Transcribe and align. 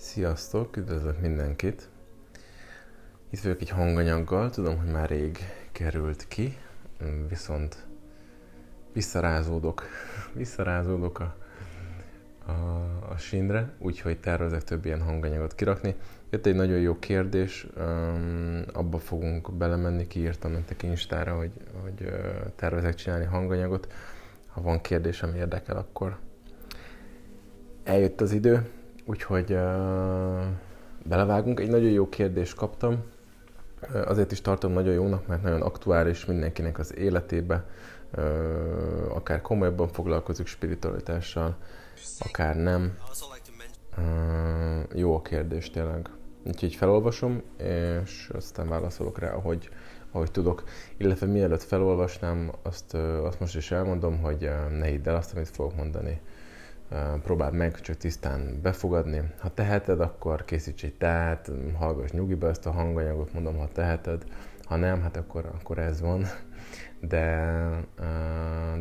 Sziasztok, 0.00 0.76
üdvözlök 0.76 1.20
mindenkit! 1.20 1.88
Itt 3.30 3.40
vagyok 3.40 3.60
egy 3.60 3.68
hanganyaggal, 3.68 4.50
tudom, 4.50 4.76
hogy 4.78 4.90
már 4.90 5.08
rég 5.08 5.38
került 5.72 6.28
ki, 6.28 6.56
viszont 7.28 7.86
visszarázódok, 8.92 9.82
visszarázódok 10.34 11.18
a, 11.18 11.36
a, 12.46 12.52
a 13.08 13.16
sínre, 13.16 13.72
úgyhogy 13.78 14.20
tervezek 14.20 14.64
több 14.64 14.84
ilyen 14.84 15.02
hanganyagot 15.02 15.54
kirakni. 15.54 15.94
Jött 16.30 16.46
egy 16.46 16.54
nagyon 16.54 16.78
jó 16.78 16.98
kérdés, 16.98 17.66
um, 17.76 18.62
abba 18.72 18.98
fogunk 18.98 19.52
belemenni, 19.52 20.06
kiírtam 20.06 20.52
nektek 20.52 20.82
Instára, 20.82 21.36
hogy, 21.36 21.52
hogy 21.82 22.02
uh, 22.02 22.12
tervezek 22.56 22.94
csinálni 22.94 23.24
hanganyagot. 23.24 23.92
Ha 24.46 24.60
van 24.60 24.80
kérdés, 24.80 25.22
ami 25.22 25.38
érdekel, 25.38 25.76
akkor 25.76 26.18
eljött 27.84 28.20
az 28.20 28.32
idő, 28.32 28.66
úgyhogy 29.08 29.52
uh, 29.52 30.42
belevágunk. 31.04 31.60
Egy 31.60 31.68
nagyon 31.68 31.90
jó 31.90 32.08
kérdést 32.08 32.54
kaptam, 32.54 33.02
azért 34.04 34.32
is 34.32 34.40
tartom 34.40 34.72
nagyon 34.72 34.92
jónak, 34.92 35.26
mert 35.26 35.42
nagyon 35.42 35.62
aktuális 35.62 36.24
mindenkinek 36.24 36.78
az 36.78 36.96
életébe, 36.96 37.64
uh, 38.16 38.24
akár 39.14 39.40
komolyabban 39.40 39.88
foglalkozik 39.88 40.46
spiritualitással, 40.46 41.56
akár 42.18 42.56
nem. 42.56 42.96
Uh, 43.96 44.98
jó 44.98 45.14
a 45.14 45.22
kérdés 45.22 45.70
tényleg. 45.70 46.08
Úgyhogy 46.46 46.74
felolvasom, 46.74 47.42
és 47.56 48.30
aztán 48.34 48.68
válaszolok 48.68 49.18
rá, 49.18 49.32
ahogy, 49.32 49.68
ahogy 50.12 50.30
tudok. 50.30 50.62
Illetve 50.96 51.26
mielőtt 51.26 51.62
felolvasnám, 51.62 52.50
azt, 52.62 52.94
azt 52.94 53.40
most 53.40 53.56
is 53.56 53.70
elmondom, 53.70 54.18
hogy 54.18 54.50
ne 54.78 54.86
hidd 54.86 55.08
el 55.08 55.16
azt, 55.16 55.34
amit 55.34 55.48
fogok 55.48 55.76
mondani 55.76 56.20
próbáld 57.22 57.54
meg 57.54 57.80
csak 57.80 57.96
tisztán 57.96 58.58
befogadni. 58.62 59.22
Ha 59.38 59.54
teheted, 59.54 60.00
akkor 60.00 60.44
készíts 60.44 60.84
egy 60.84 60.94
teát, 60.94 61.50
hallgass 61.78 62.10
nyugiba 62.10 62.48
ezt 62.48 62.66
a 62.66 62.70
hanganyagot, 62.70 63.32
mondom, 63.32 63.56
ha 63.56 63.68
teheted. 63.72 64.24
Ha 64.64 64.76
nem, 64.76 65.02
hát 65.02 65.16
akkor, 65.16 65.50
akkor 65.60 65.78
ez 65.78 66.00
van. 66.00 66.24
De, 67.00 67.54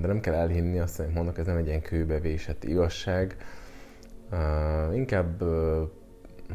de 0.02 0.08
nem 0.08 0.20
kell 0.20 0.34
elhinni 0.34 0.80
azt, 0.80 1.00
amit 1.00 1.14
mondok, 1.14 1.38
ez 1.38 1.46
nem 1.46 1.58
egy 1.58 1.68
ilyen 1.68 1.82
kőbevésett 1.82 2.64
igazság. 2.64 3.36
Inkább 4.94 5.44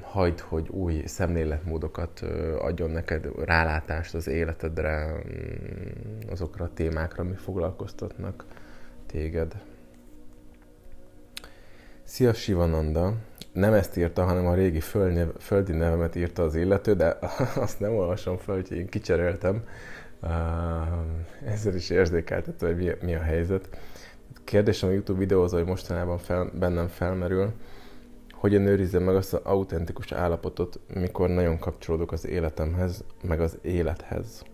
hagyd, 0.00 0.40
hogy 0.40 0.68
új 0.68 1.02
szemléletmódokat 1.06 2.20
adjon 2.58 2.90
neked 2.90 3.28
rálátást 3.44 4.14
az 4.14 4.26
életedre, 4.26 5.06
mm, 5.06 6.30
azokra 6.30 6.64
a 6.64 6.72
témákra, 6.74 7.22
ami 7.22 7.34
foglalkoztatnak 7.34 8.44
téged. 9.06 9.54
Szia 12.12 12.32
Sivananda! 12.32 13.14
Nem 13.52 13.72
ezt 13.72 13.96
írta, 13.96 14.24
hanem 14.24 14.46
a 14.46 14.54
régi 14.54 14.80
földnev, 14.80 15.28
földi 15.38 15.72
nevemet 15.72 16.16
írta 16.16 16.42
az 16.42 16.54
illető, 16.54 16.94
de 16.94 17.18
azt 17.64 17.80
nem 17.80 17.94
olvasom 17.94 18.36
fel, 18.36 18.54
hogy 18.54 18.72
én 18.72 18.88
kicseréltem. 18.88 19.64
Ezzel 21.44 21.74
is 21.74 21.90
érzékeltető, 21.90 22.66
hogy 22.66 22.76
mi, 22.76 22.90
mi 23.02 23.14
a 23.14 23.20
helyzet. 23.20 23.68
Kérdésem 24.44 24.88
a 24.88 24.92
YouTube 24.92 25.18
videóhoz, 25.18 25.52
hogy 25.52 25.64
mostanában 25.64 26.18
fel, 26.18 26.50
bennem 26.58 26.88
felmerül, 26.88 27.52
hogyan 28.32 28.66
őrizzem 28.66 29.02
meg 29.02 29.14
azt 29.14 29.34
az 29.34 29.40
autentikus 29.42 30.12
állapotot, 30.12 30.80
mikor 30.94 31.28
nagyon 31.28 31.58
kapcsolódok 31.58 32.12
az 32.12 32.26
életemhez, 32.26 33.04
meg 33.22 33.40
az 33.40 33.58
élethez. 33.62 34.44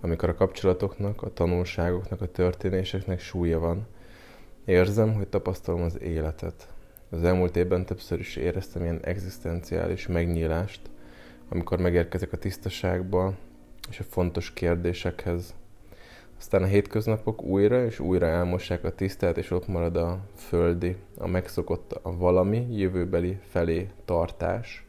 Amikor 0.00 0.28
a 0.28 0.34
kapcsolatoknak, 0.34 1.22
a 1.22 1.32
tanulságoknak, 1.32 2.20
a 2.20 2.30
történéseknek 2.30 3.20
súlya 3.20 3.58
van. 3.58 3.86
Érzem, 4.64 5.14
hogy 5.14 5.28
tapasztalom 5.28 5.82
az 5.82 6.00
életet. 6.00 6.68
Az 7.10 7.24
elmúlt 7.24 7.56
évben 7.56 7.84
többször 7.84 8.18
is 8.18 8.36
éreztem 8.36 8.82
ilyen 8.82 9.00
egzisztenciális 9.02 10.06
megnyílást, 10.06 10.80
amikor 11.48 11.78
megérkezek 11.78 12.32
a 12.32 12.36
tisztaságba 12.36 13.34
és 13.90 14.00
a 14.00 14.04
fontos 14.04 14.52
kérdésekhez. 14.52 15.54
Aztán 16.38 16.62
a 16.62 16.66
hétköznapok 16.66 17.42
újra 17.42 17.84
és 17.84 17.98
újra 17.98 18.26
elmossák 18.26 18.84
a 18.84 18.94
tisztát, 18.94 19.36
és 19.36 19.50
ott 19.50 19.68
marad 19.68 19.96
a 19.96 20.18
földi, 20.34 20.96
a 21.18 21.26
megszokott, 21.26 21.92
a 21.92 22.16
valami 22.16 22.66
jövőbeli 22.70 23.38
felé 23.48 23.88
tartás, 24.04 24.86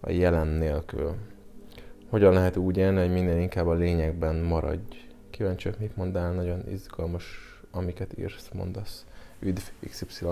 a 0.00 0.10
jelen 0.10 0.46
nélkül. 0.46 1.14
Hogyan 2.08 2.32
lehet 2.32 2.56
úgy 2.56 2.76
élni, 2.76 3.00
hogy 3.00 3.12
minden 3.12 3.40
inkább 3.40 3.66
a 3.66 3.72
lényegben 3.72 4.36
maradj? 4.36 4.96
Kíváncsi 5.30 5.70
mit 5.78 5.96
mondál, 5.96 6.32
nagyon 6.32 6.68
izgalmas, 6.68 7.24
amiket 7.70 8.18
írsz, 8.18 8.50
mondasz. 8.52 9.06
Üdv 9.44 9.62
XY. 9.90 10.26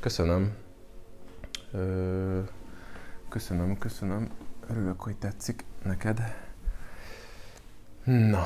Köszönöm. 0.00 0.54
Ö, 1.72 2.40
köszönöm, 3.28 3.78
köszönöm. 3.78 4.30
Örülök, 4.70 5.00
hogy 5.00 5.16
tetszik 5.16 5.64
neked. 5.82 6.20
Na. 8.04 8.42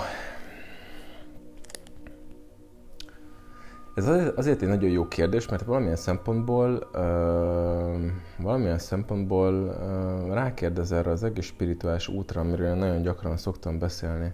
Ez 3.94 4.08
azért 4.36 4.62
egy 4.62 4.68
nagyon 4.68 4.90
jó 4.90 5.08
kérdés, 5.08 5.48
mert 5.48 5.64
valamilyen 5.64 5.96
szempontból, 5.96 6.88
uh, 6.92 8.10
valamilyen 8.38 8.78
szempontból 8.78 9.54
uh, 9.54 10.34
rákérdez 10.34 10.92
erre 10.92 11.10
az 11.10 11.24
egész 11.24 11.44
spirituális 11.44 12.08
útra, 12.08 12.40
amiről 12.40 12.74
nagyon 12.74 13.02
gyakran 13.02 13.36
szoktam 13.36 13.78
beszélni. 13.78 14.32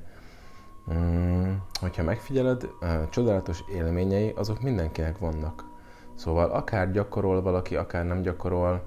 Um, 0.87 1.63
hogyha 1.81 2.03
megfigyeled, 2.03 2.69
uh, 2.81 3.09
csodálatos 3.09 3.65
élményei, 3.75 4.33
azok 4.37 4.61
mindenkinek 4.61 5.19
vannak. 5.19 5.76
Szóval 6.17 6.51
akár 6.51 6.91
gyakorol 6.91 7.43
valaki, 7.43 7.77
akár 7.77 8.07
nem 8.07 8.23
gyakorol, 8.23 8.83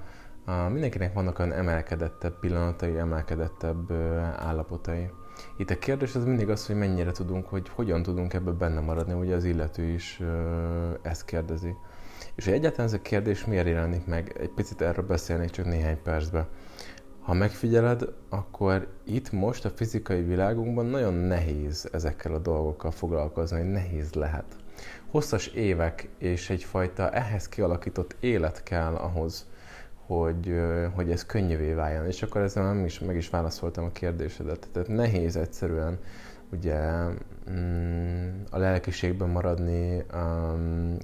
mindenkinek 0.71 1.13
vannak 1.13 1.39
olyan 1.39 1.51
emelkedettebb 1.51 2.39
pillanatai, 2.39 2.97
emelkedettebb 2.97 3.91
állapotai. 4.37 5.09
Itt 5.57 5.69
a 5.69 5.79
kérdés 5.79 6.15
az 6.15 6.25
mindig 6.25 6.49
az, 6.49 6.65
hogy 6.65 6.75
mennyire 6.75 7.11
tudunk, 7.11 7.45
hogy 7.47 7.69
hogyan 7.69 8.03
tudunk 8.03 8.33
ebbe 8.33 8.51
benne 8.51 8.79
maradni, 8.79 9.13
ugye 9.13 9.35
az 9.35 9.43
illető 9.43 9.83
is 9.83 10.21
ezt 11.01 11.25
kérdezi. 11.25 11.75
És 12.35 12.45
hogy 12.45 12.53
egyáltalán 12.53 12.87
ez 12.87 12.93
a 12.93 13.01
kérdés 13.01 13.45
miért 13.45 13.67
jelenik 13.67 14.05
meg, 14.05 14.37
egy 14.39 14.49
picit 14.49 14.81
erről 14.81 15.05
beszélnék 15.05 15.49
csak 15.49 15.65
néhány 15.65 16.01
percben. 16.01 16.47
Ha 17.21 17.33
megfigyeled, 17.33 18.13
akkor 18.29 18.87
itt 19.03 19.31
most 19.31 19.65
a 19.65 19.69
fizikai 19.69 20.21
világunkban 20.21 20.85
nagyon 20.85 21.13
nehéz 21.13 21.89
ezekkel 21.91 22.33
a 22.33 22.39
dolgokkal 22.39 22.91
foglalkozni, 22.91 23.61
nehéz 23.61 24.13
lehet 24.13 24.55
hosszas 25.11 25.47
évek 25.47 26.09
és 26.17 26.49
egyfajta 26.49 27.09
ehhez 27.09 27.49
kialakított 27.49 28.15
élet 28.19 28.63
kell 28.63 28.95
ahhoz, 28.95 29.45
hogy, 30.05 30.59
hogy 30.95 31.11
ez 31.11 31.25
könnyűvé 31.25 31.73
váljon. 31.73 32.05
És 32.05 32.21
akkor 32.21 32.41
ezzel 32.41 32.63
nem 32.63 32.85
is, 32.85 32.99
meg 32.99 33.15
is 33.15 33.29
válaszoltam 33.29 33.85
a 33.85 33.91
kérdésedet. 33.91 34.67
Tehát 34.71 34.87
nehéz 34.87 35.35
egyszerűen 35.35 35.99
ugye 36.51 36.79
mm, 37.51 38.41
a 38.49 38.57
lelkiségben 38.57 39.29
maradni, 39.29 40.05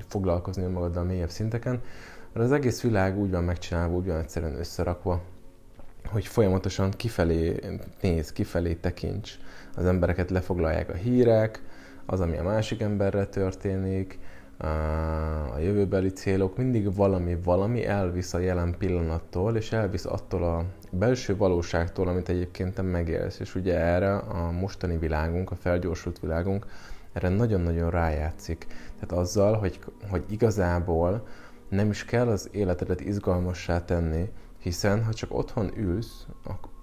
foglalkozni 0.08 0.66
magaddal 0.66 1.04
mélyebb 1.04 1.30
szinteken, 1.30 1.82
mert 2.34 2.46
az 2.46 2.52
egész 2.52 2.82
világ 2.82 3.18
úgy 3.18 3.32
van 3.32 3.44
megcsinálva, 3.44 3.96
úgy 3.96 4.08
van 4.08 4.20
egyszerűen 4.20 4.60
összerakva, 4.60 5.22
hogy 6.06 6.28
folyamatosan 6.28 6.92
kifelé 6.92 7.60
néz, 8.02 8.32
kifelé 8.32 8.74
tekints. 8.74 9.34
Az 9.76 9.86
embereket 9.86 10.30
lefoglalják 10.30 10.90
a 10.90 10.94
hírek, 10.94 11.62
az, 12.06 12.20
ami 12.20 12.38
a 12.38 12.44
másik 12.44 12.82
emberre 12.82 13.26
történik, 13.26 14.20
a 15.54 15.58
jövőbeli 15.60 16.10
célok, 16.10 16.58
mindig 16.58 16.96
valami, 16.96 17.38
valami 17.44 17.86
elvisz 17.86 18.34
a 18.34 18.40
jelen 18.40 18.76
pillanattól, 18.78 19.56
és 19.56 19.72
elvisz 19.72 20.06
attól 20.06 20.44
a 20.44 20.64
belső 20.92 21.38
valóságtól, 21.38 22.08
amit 22.08 22.30
egyébként 22.30 22.74
te 22.74 22.82
megélsz. 22.82 23.40
És 23.40 23.56
ugye 23.56 23.80
erre 23.80 24.16
a 24.16 24.52
mostani 24.52 24.98
világunk, 24.98 25.52
a 25.52 25.56
felgyorsult 25.56 26.20
világunk, 26.20 26.66
erre 27.14 27.30
nagyon-nagyon 27.30 27.90
rájátszik. 27.90 28.68
Tehát 29.00 29.24
azzal, 29.24 29.54
hogy, 29.54 29.80
hogy 30.10 30.24
igazából 30.30 31.28
nem 31.70 31.90
is 31.90 32.06
kell 32.06 32.28
az 32.28 32.50
életedet 32.52 33.02
izgalmassá 33.02 33.86
tenni, 33.86 34.30
hiszen 34.60 35.04
ha 35.04 35.14
csak 35.14 35.34
otthon 35.34 35.72
ülsz 35.78 36.26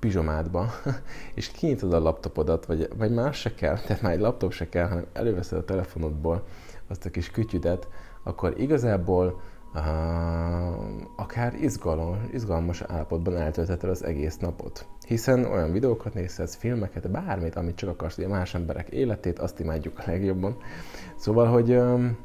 a 0.02 0.04
pizsomádba, 0.04 0.70
és 1.34 1.50
kinyitod 1.50 1.93
a 1.93 1.99
laptopodat, 1.99 2.66
vagy, 2.66 2.88
vagy 2.96 3.10
más 3.10 3.38
se 3.38 3.54
kell, 3.54 3.78
tehát 3.87 4.02
már 4.02 4.12
egy 4.12 4.20
laptop 4.20 4.52
se 4.52 4.69
kell, 4.69 4.88
hanem 4.88 5.06
előveszed 5.12 5.58
a 5.58 5.64
telefonodból 5.64 6.44
azt 6.88 7.06
a 7.06 7.10
kis 7.10 7.31
kütyüdet, 7.31 7.88
akkor 8.22 8.60
igazából 8.60 9.40
uh, 9.75 9.81
akár 11.16 11.54
izgalom, 11.54 12.28
izgalmas 12.32 12.82
állapotban 12.82 13.37
eltöltheted 13.37 13.90
az 13.90 14.04
egész 14.04 14.37
napot. 14.37 14.87
Hiszen 15.06 15.44
olyan 15.44 15.72
videókat 15.72 16.14
nézhetsz, 16.14 16.55
filmeket, 16.55 17.10
bármit, 17.10 17.56
amit 17.56 17.76
csak 17.76 17.88
akarsz, 17.88 18.19
ugye 18.19 18.28
más 18.28 18.55
emberek 18.55 18.88
életét, 18.88 19.38
azt 19.38 19.60
imádjuk 19.60 19.98
a 19.98 20.02
legjobban. 20.06 20.56
Szóval, 21.16 21.46
hogy 21.46 21.70
um, 21.70 22.16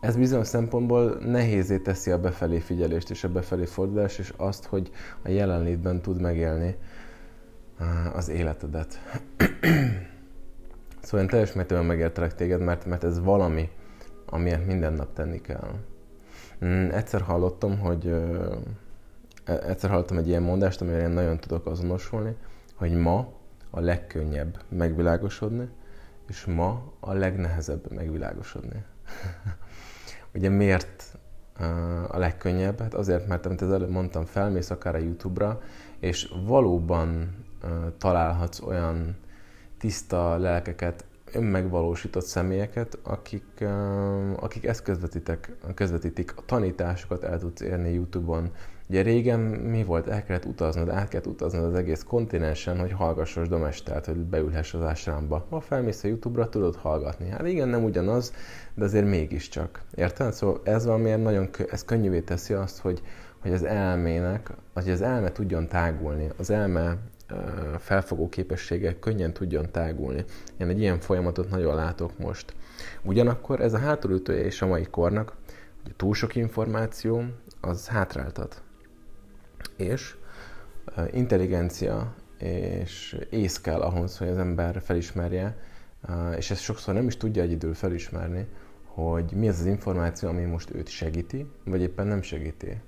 ez 0.00 0.16
bizonyos 0.16 0.46
szempontból 0.46 1.18
nehézé 1.24 1.78
teszi 1.78 2.10
a 2.10 2.20
befelé 2.20 2.58
figyelést 2.58 3.10
és 3.10 3.24
a 3.24 3.28
befelé 3.28 3.64
fordulást, 3.64 4.18
és 4.18 4.32
azt, 4.36 4.64
hogy 4.64 4.90
a 5.22 5.28
jelenlétben 5.28 6.02
tud 6.02 6.20
megélni 6.20 6.76
az 8.14 8.28
életedet. 8.28 8.98
szóval 11.02 11.20
én 11.20 11.26
teljes 11.26 11.52
mértékben 11.52 11.86
megértelek 11.86 12.34
téged, 12.34 12.60
mert, 12.60 12.84
mert 12.84 13.04
ez 13.04 13.20
valami, 13.20 13.70
amiért 14.26 14.66
minden 14.66 14.92
nap 14.92 15.12
tenni 15.12 15.40
kell. 15.40 15.74
Mm, 16.64 16.88
egyszer 16.88 17.20
hallottam, 17.20 17.78
hogy 17.78 18.06
e- 19.44 19.62
egyszer 19.66 19.90
hallottam 19.90 20.18
egy 20.18 20.28
ilyen 20.28 20.42
mondást, 20.42 20.80
amire 20.80 21.00
én 21.00 21.10
nagyon 21.10 21.38
tudok 21.38 21.66
azonosulni, 21.66 22.36
hogy 22.74 22.92
ma 22.92 23.32
a 23.70 23.80
legkönnyebb 23.80 24.62
megvilágosodni, 24.68 25.68
és 26.28 26.44
ma 26.44 26.92
a 27.00 27.12
legnehezebb 27.12 27.92
megvilágosodni. 27.92 28.84
Ugye 30.34 30.48
miért 30.48 31.18
a 32.08 32.18
legkönnyebb? 32.18 32.80
Hát 32.80 32.94
azért, 32.94 33.26
mert 33.26 33.46
amit 33.46 33.60
az 33.60 33.72
előbb 33.72 33.90
mondtam, 33.90 34.24
felmész 34.24 34.70
akár 34.70 34.94
a 34.94 34.98
YouTube-ra, 34.98 35.60
és 36.00 36.32
valóban 36.46 37.36
találhatsz 37.98 38.60
olyan 38.60 39.16
tiszta 39.78 40.36
lelkeket, 40.36 41.04
önmegvalósított 41.32 42.24
személyeket, 42.24 42.98
akik, 43.02 43.64
akik 44.36 44.64
ezt 44.64 44.82
közvetítek, 44.82 45.52
közvetítik, 45.74 46.36
a 46.36 46.42
tanításokat 46.46 47.24
el 47.24 47.38
tudsz 47.38 47.60
érni 47.60 47.92
YouTube-on. 47.92 48.50
Ugye 48.90 49.02
régen 49.02 49.40
mi 49.40 49.84
volt? 49.84 50.08
El 50.08 50.24
kellett 50.24 50.44
utaznod, 50.44 50.88
át 50.88 51.08
kellett 51.08 51.26
utaznod 51.26 51.64
az 51.64 51.74
egész 51.74 52.02
kontinensen, 52.02 52.78
hogy 52.78 52.92
hallgassas 52.92 53.48
domestert, 53.48 54.06
hogy 54.06 54.16
beülhess 54.16 54.74
az 54.74 54.82
ásrámba. 54.82 55.46
Ma 55.50 55.60
felmész 55.60 56.04
a 56.04 56.08
YouTube-ra, 56.08 56.48
tudod 56.48 56.76
hallgatni. 56.76 57.28
Hát 57.28 57.46
igen, 57.46 57.68
nem 57.68 57.84
ugyanaz, 57.84 58.32
de 58.74 58.84
azért 58.84 59.06
mégiscsak. 59.06 59.82
Érted? 59.94 60.32
Szóval 60.32 60.60
ez 60.64 60.84
valamiért 60.84 61.22
nagyon, 61.22 61.48
ez 61.70 61.84
könnyűvé 61.84 62.20
teszi 62.20 62.52
azt, 62.52 62.78
hogy, 62.78 63.02
hogy 63.38 63.52
az 63.52 63.64
elmének, 63.64 64.50
hogy 64.74 64.90
az 64.90 65.02
elme 65.02 65.32
tudjon 65.32 65.68
tágulni, 65.68 66.28
az 66.36 66.50
elme 66.50 66.96
felfogó 67.78 68.28
képessége 68.28 68.98
könnyen 68.98 69.32
tudjon 69.32 69.70
tágulni. 69.70 70.24
Én 70.56 70.68
egy 70.68 70.80
ilyen 70.80 71.00
folyamatot 71.00 71.50
nagyon 71.50 71.74
látok 71.74 72.18
most. 72.18 72.54
Ugyanakkor 73.02 73.60
ez 73.60 73.72
a 73.72 73.78
hátulütője 73.78 74.44
és 74.44 74.62
a 74.62 74.66
mai 74.66 74.84
kornak, 74.84 75.36
hogy 75.82 75.94
túl 75.96 76.14
sok 76.14 76.34
információ, 76.34 77.22
az 77.60 77.88
hátráltat. 77.88 78.62
És 79.80 80.14
intelligencia 81.12 82.14
és 82.38 83.20
ész 83.30 83.60
kell 83.60 83.80
ahhoz, 83.80 84.18
hogy 84.18 84.28
az 84.28 84.38
ember 84.38 84.80
felismerje, 84.82 85.56
és 86.36 86.50
ezt 86.50 86.62
sokszor 86.62 86.94
nem 86.94 87.06
is 87.06 87.16
tudja 87.16 87.42
egyedül 87.42 87.74
felismerni, 87.74 88.46
hogy 88.84 89.32
mi 89.34 89.48
az 89.48 89.60
az 89.60 89.66
információ, 89.66 90.28
ami 90.28 90.44
most 90.44 90.74
őt 90.74 90.88
segíti, 90.88 91.46
vagy 91.64 91.80
éppen 91.80 92.06
nem 92.06 92.22
segíti. 92.22 92.80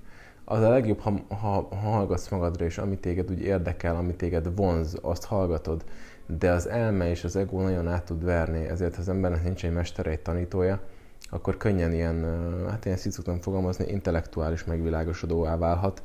Az 0.45 0.61
a 0.61 0.69
legjobb, 0.69 0.99
ha, 0.99 1.13
ha, 1.27 1.67
ha 1.69 1.75
hallgatsz 1.75 2.29
magadra, 2.29 2.65
és 2.65 2.77
ami 2.77 2.97
téged 2.97 3.31
úgy 3.31 3.41
érdekel, 3.41 3.95
ami 3.95 4.15
téged 4.15 4.55
vonz, 4.55 4.97
azt 5.01 5.25
hallgatod, 5.25 5.83
de 6.25 6.51
az 6.51 6.67
elme 6.67 7.09
és 7.09 7.23
az 7.23 7.35
ego 7.35 7.61
nagyon 7.61 7.87
át 7.87 8.05
tud 8.05 8.23
verni, 8.23 8.65
ezért 8.67 8.95
ha 8.95 9.01
az 9.01 9.09
embernek 9.09 9.43
nincs 9.43 9.65
egy 9.65 9.73
mestere, 9.73 10.11
egy 10.11 10.19
tanítója, 10.19 10.81
akkor 11.29 11.57
könnyen 11.57 11.93
ilyen, 11.93 12.25
hát 12.69 12.85
ilyen 12.85 12.97
szicukon 12.97 13.39
fogalmazni, 13.39 13.85
intellektuális 13.85 14.63
megvilágosodóvá 14.63 15.57
válhat, 15.57 16.01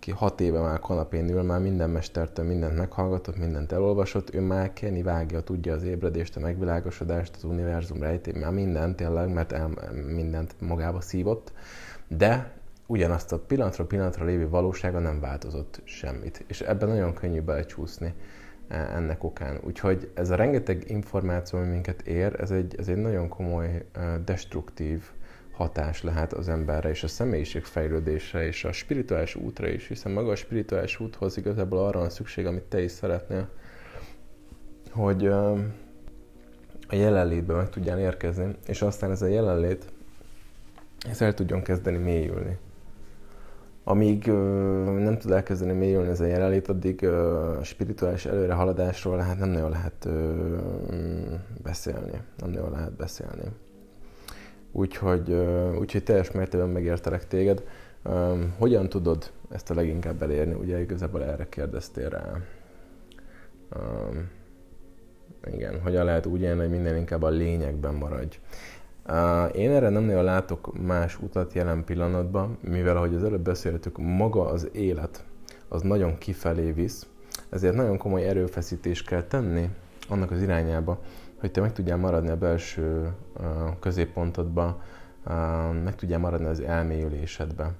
aki 0.00 0.10
hat 0.10 0.40
éve 0.40 0.60
már 0.60 0.78
kanapén 0.78 1.28
ül, 1.28 1.42
már 1.42 1.60
minden 1.60 1.90
mestertől 1.90 2.46
mindent 2.46 2.76
meghallgatott, 2.76 3.38
mindent 3.38 3.72
elolvasott, 3.72 4.34
ő 4.34 4.40
már 4.40 4.72
kenni 4.72 5.02
vágja, 5.02 5.40
tudja 5.40 5.74
az 5.74 5.82
ébredést, 5.82 6.36
a 6.36 6.40
megvilágosodást, 6.40 7.36
az 7.36 7.44
univerzum 7.44 8.02
rejtét, 8.02 8.40
már 8.40 8.52
mindent 8.52 8.96
tényleg, 8.96 9.32
mert 9.32 9.52
el, 9.52 9.70
mindent 10.06 10.54
magába 10.60 11.00
szívott, 11.00 11.52
de 12.08 12.52
ugyanazt 12.86 13.32
a 13.32 13.38
pillanatra 13.38 13.86
pillanatra 13.86 14.24
lévő 14.24 14.48
valósága 14.48 14.98
nem 14.98 15.20
változott 15.20 15.80
semmit. 15.84 16.44
És 16.46 16.60
ebben 16.60 16.88
nagyon 16.88 17.14
könnyű 17.14 17.40
belecsúszni 17.40 18.14
e, 18.68 18.76
ennek 18.76 19.24
okán. 19.24 19.60
Úgyhogy 19.64 20.10
ez 20.14 20.30
a 20.30 20.34
rengeteg 20.34 20.84
információ, 20.86 21.58
ami 21.58 21.68
minket 21.68 22.02
ér, 22.02 22.36
ez 22.40 22.50
egy, 22.50 22.74
ez 22.78 22.88
egy 22.88 22.96
nagyon 22.96 23.28
komoly 23.28 23.86
e, 23.92 24.18
destruktív 24.24 25.10
hatás 25.60 26.02
lehet 26.02 26.32
az 26.32 26.48
emberre, 26.48 26.88
és 26.88 27.02
a 27.02 27.08
személyiség 27.08 27.64
fejlődésre, 27.64 28.46
és 28.46 28.64
a 28.64 28.72
spirituális 28.72 29.34
útra 29.34 29.68
is, 29.68 29.88
hiszen 29.88 30.12
maga 30.12 30.30
a 30.30 30.36
spirituális 30.36 31.00
úthoz 31.00 31.36
igazából 31.36 31.78
arra 31.78 31.98
van 31.98 32.10
szükség, 32.10 32.46
amit 32.46 32.62
te 32.62 32.82
is 32.82 32.90
szeretnél, 32.90 33.48
hogy 34.90 35.26
a 35.26 36.94
jelenlétbe 36.94 37.54
meg 37.54 37.68
tudjál 37.68 37.98
érkezni, 37.98 38.56
és 38.66 38.82
aztán 38.82 39.10
ez 39.10 39.22
a 39.22 39.26
jelenlét, 39.26 39.84
ez 41.10 41.22
el 41.22 41.34
tudjon 41.34 41.62
kezdeni 41.62 41.98
mélyülni 41.98 42.58
amíg 43.84 44.26
nem 44.98 45.18
tud 45.18 45.30
elkezdeni 45.30 45.72
mélyülni 45.72 46.08
ez 46.08 46.20
a 46.20 46.24
jelenlét, 46.24 46.68
addig 46.68 47.00
uh, 47.02 47.62
spirituális 47.62 48.26
előrehaladásról 48.26 49.18
hát 49.18 49.38
nem 49.38 49.48
nagyon 49.48 49.70
lehet 49.70 50.08
beszélni. 51.62 52.20
Nem 52.36 52.50
nagyon 52.50 52.70
lehet 52.70 52.92
beszélni. 52.92 53.42
Úgyhogy, 54.72 55.32
úgyhogy 55.78 56.02
teljes 56.02 56.30
mértékben 56.30 56.68
megértelek 56.68 57.26
téged. 57.26 57.62
Hogyan 58.58 58.88
tudod 58.88 59.30
ezt 59.50 59.70
a 59.70 59.74
leginkább 59.74 60.22
elérni? 60.22 60.54
Ugye 60.54 60.80
igazából 60.80 61.24
erre 61.24 61.48
kérdeztél 61.48 62.08
rá. 62.08 62.40
Igen, 65.52 65.80
hogyan 65.80 66.04
lehet 66.04 66.26
úgy 66.26 66.40
élni, 66.40 66.60
hogy 66.60 66.70
minden 66.70 66.96
inkább 66.96 67.22
a 67.22 67.28
lényegben 67.28 67.94
maradj. 67.94 68.38
Én 69.52 69.70
erre 69.70 69.88
nem 69.88 70.02
nagyon 70.02 70.24
látok 70.24 70.82
más 70.86 71.18
utat 71.20 71.52
jelen 71.52 71.84
pillanatban, 71.84 72.58
mivel 72.60 72.96
ahogy 72.96 73.14
az 73.14 73.24
előbb 73.24 73.42
beszéltük, 73.42 73.98
maga 73.98 74.46
az 74.46 74.68
élet 74.72 75.24
az 75.68 75.82
nagyon 75.82 76.18
kifelé 76.18 76.70
visz, 76.70 77.06
ezért 77.48 77.74
nagyon 77.74 77.98
komoly 77.98 78.28
erőfeszítést 78.28 79.06
kell 79.06 79.22
tenni 79.22 79.68
annak 80.08 80.30
az 80.30 80.42
irányába, 80.42 81.00
hogy 81.40 81.50
te 81.50 81.60
meg 81.60 81.72
tudjál 81.72 81.96
maradni 81.96 82.28
a 82.30 82.36
belső 82.36 83.12
középpontodba, 83.80 84.82
meg 85.84 85.94
tudjál 85.94 86.18
maradni 86.18 86.46
az 86.46 86.60
elmélyülésedbe. 86.60 87.72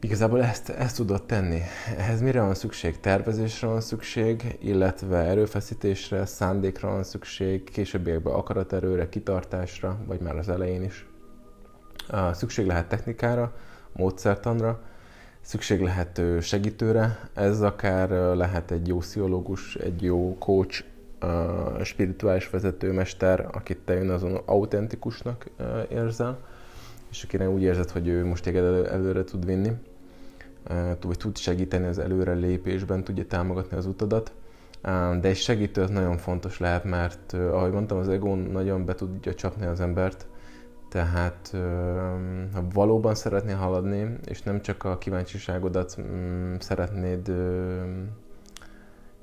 Igazából 0.00 0.42
ezt, 0.42 0.68
ezt 0.68 0.96
tudod 0.96 1.22
tenni. 1.22 1.60
Ehhez 1.96 2.20
mire 2.20 2.40
van 2.40 2.54
szükség? 2.54 3.00
Tervezésre 3.00 3.66
van 3.66 3.80
szükség, 3.80 4.58
illetve 4.60 5.16
erőfeszítésre, 5.16 6.26
szándékra 6.26 6.90
van 6.90 7.02
szükség, 7.02 7.64
későbbiekben 7.64 8.32
akaraterőre, 8.32 9.08
kitartásra, 9.08 9.98
vagy 10.06 10.20
már 10.20 10.36
az 10.36 10.48
elején 10.48 10.82
is. 10.82 11.06
Szükség 12.32 12.66
lehet 12.66 12.88
technikára, 12.88 13.54
módszertanra, 13.92 14.80
szükség 15.40 15.80
lehet 15.80 16.20
segítőre, 16.40 17.28
ez 17.34 17.60
akár 17.60 18.08
lehet 18.10 18.70
egy 18.70 18.88
jó 18.88 18.98
pszichológus, 18.98 19.74
egy 19.76 20.02
jó 20.02 20.36
coach, 20.38 20.84
spirituális 21.82 22.50
vezetőmester, 22.50 23.48
akit 23.52 23.78
te 23.84 23.94
ön 23.94 24.10
azon 24.10 24.40
autentikusnak 24.44 25.46
érzel, 25.90 26.38
és 27.10 27.22
akire 27.22 27.48
úgy 27.48 27.62
érzed, 27.62 27.90
hogy 27.90 28.08
ő 28.08 28.24
most 28.24 28.42
téged 28.42 28.64
elő, 28.64 28.86
előre 28.86 29.24
tud 29.24 29.46
vinni 29.46 29.72
vagy 31.00 31.18
tud 31.18 31.36
segíteni 31.36 31.86
az 31.86 31.98
előre 31.98 32.32
lépésben, 32.32 33.04
tudja 33.04 33.26
támogatni 33.26 33.76
az 33.76 33.86
utadat. 33.86 34.32
De 35.20 35.20
egy 35.22 35.36
segítő 35.36 35.82
az 35.82 35.90
nagyon 35.90 36.16
fontos 36.16 36.58
lehet, 36.58 36.84
mert 36.84 37.32
ahogy 37.32 37.72
mondtam, 37.72 37.98
az 37.98 38.08
ego 38.08 38.34
nagyon 38.34 38.84
be 38.84 38.94
tudja 38.94 39.34
csapni 39.34 39.66
az 39.66 39.80
embert, 39.80 40.26
tehát 40.88 41.50
ha 42.52 42.66
valóban 42.72 43.14
szeretnél 43.14 43.56
haladni, 43.56 44.16
és 44.24 44.42
nem 44.42 44.60
csak 44.60 44.84
a 44.84 44.98
kíváncsiságodat 44.98 45.96
mm, 46.00 46.54
szeretnéd 46.58 47.32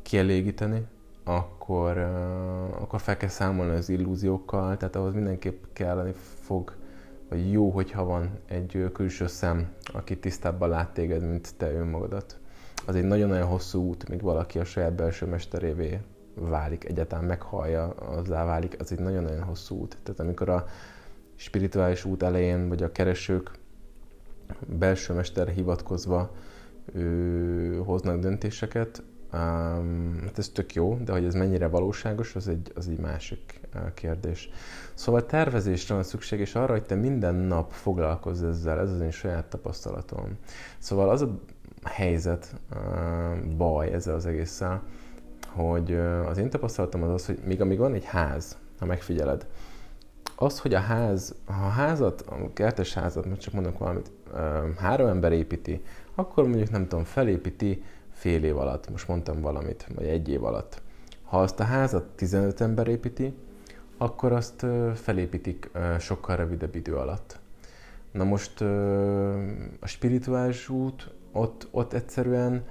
kielégíteni, 0.01 0.84
akkor, 1.24 1.98
akkor 2.80 3.01
fel 3.01 3.18
kell 3.18 3.30
számolni 3.30 3.75
az 3.75 3.90
illúziókkal, 3.90 4.78
tehát 4.78 4.96
ahhoz 4.96 5.13
mindenképp 5.13 5.63
kelleni 5.74 6.13
fog 6.42 6.75
vagy 7.30 7.51
jó, 7.51 7.70
hogyha 7.70 8.04
van 8.04 8.40
egy 8.46 8.90
külső 8.94 9.28
szem, 9.28 9.72
aki 9.94 10.18
tisztábban 10.20 10.70
lát 10.70 10.94
téged, 10.94 11.30
mint 11.30 11.56
te 11.58 11.72
önmagadat. 11.72 12.40
Az 12.86 12.96
egy 12.96 13.04
nagyon-nagyon 13.04 13.48
hosszú 13.48 13.82
út, 13.82 14.10
míg 14.10 14.22
valaki 14.22 14.60
a 14.60 14.63
saját 14.63 14.94
belső 14.94 15.25
mesterévé 15.25 16.00
válik, 16.36 16.84
egyáltalán 16.84 17.25
meghallja, 17.25 17.88
azzá 17.90 18.46
válik, 18.46 18.75
az 18.80 18.92
egy 18.92 19.00
nagyon-nagyon 19.00 19.44
hosszú 19.44 19.75
út. 19.75 19.98
Tehát 20.04 20.20
amikor 20.20 20.50
a 20.50 20.66
spirituális 21.36 22.06
út 22.06 22.24
elején, 22.24 22.68
vagy 22.68 22.84
a 22.84 22.92
keresők 22.92 23.51
belső 24.66 25.13
mesterre 25.13 25.51
hivatkozva 25.51 26.32
ő, 26.94 27.78
hoznak 27.86 28.20
döntéseket, 28.20 29.04
Um, 29.34 30.20
hát 30.24 30.38
ez 30.38 30.50
tök 30.50 30.74
jó, 30.74 30.98
de 31.04 31.12
hogy 31.12 31.26
ez 31.26 31.34
mennyire 31.34 31.68
valóságos, 31.68 32.36
az 32.36 32.48
egy, 32.48 32.72
az 32.76 32.88
egy 32.88 33.00
másik 33.00 33.60
uh, 33.76 33.94
kérdés. 33.94 34.50
Szóval 34.94 35.26
tervezésre 35.26 35.94
van 35.94 36.04
szükség, 36.04 36.40
és 36.40 36.56
arra, 36.56 36.72
hogy 36.72 36.84
te 36.84 36.96
minden 36.96 37.36
nap 37.36 37.72
foglalkozz 37.72 38.44
ezzel, 38.44 38.80
ez 38.80 38.92
az 38.92 39.02
én 39.02 39.12
saját 39.12 39.46
tapasztalatom. 39.46 40.38
Szóval 40.78 41.10
az 41.10 41.22
a 41.22 41.40
helyzet, 41.84 42.56
uh, 42.72 43.56
baj 43.58 43.92
ezzel 43.92 44.16
az 44.16 44.26
egésszel, 44.26 44.84
hogy 45.48 45.92
uh, 45.92 46.28
az 46.28 46.38
én 46.38 46.50
tapasztalatom 46.50 47.04
az 47.04 47.10
az, 47.10 47.26
hogy 47.26 47.40
még 47.46 47.62
amíg 47.62 47.78
van 47.78 47.94
egy 47.94 48.06
ház, 48.06 48.58
ha 48.80 48.86
megfigyeled, 48.86 49.48
az, 50.36 50.60
hogy 50.60 50.74
a 50.74 50.80
ház, 50.80 51.36
ha 51.46 51.66
a 51.66 51.70
házat, 51.70 52.22
a 52.22 52.54
kertes 52.54 52.94
házat, 52.94 53.26
mert 53.26 53.42
csak 53.42 53.54
mondok 53.54 53.78
valamit, 53.78 54.12
három 54.78 55.08
ember 55.08 55.32
építi, 55.32 55.84
akkor 56.16 56.44
mondjuk 56.44 56.70
nem 56.70 56.88
tudom, 56.88 57.04
felépíti 57.04 57.84
fél 58.22 58.44
év 58.44 58.58
alatt, 58.58 58.90
most 58.90 59.08
mondtam 59.08 59.42
valamit, 59.42 59.88
vagy 59.96 60.06
egy 60.06 60.30
év 60.30 60.44
alatt. 60.44 60.82
Ha 61.24 61.42
azt 61.42 61.60
a 61.60 61.63
házat 61.63 62.04
15 62.04 62.62
ember 62.62 62.88
építi, 62.88 63.34
akkor 63.98 64.32
azt 64.32 64.66
felépítik 64.94 65.72
sokkal 66.00 66.36
rövidebb 66.36 66.75
idő 66.75 66.96
alatt. 66.96 67.40
Na 68.12 68.24
most 68.24 68.62
a 69.80 69.88
spirituális 69.88 70.70
út 70.70 71.12
ott, 71.32 71.68
ott 71.72 71.94
egyszerűen 71.94 72.63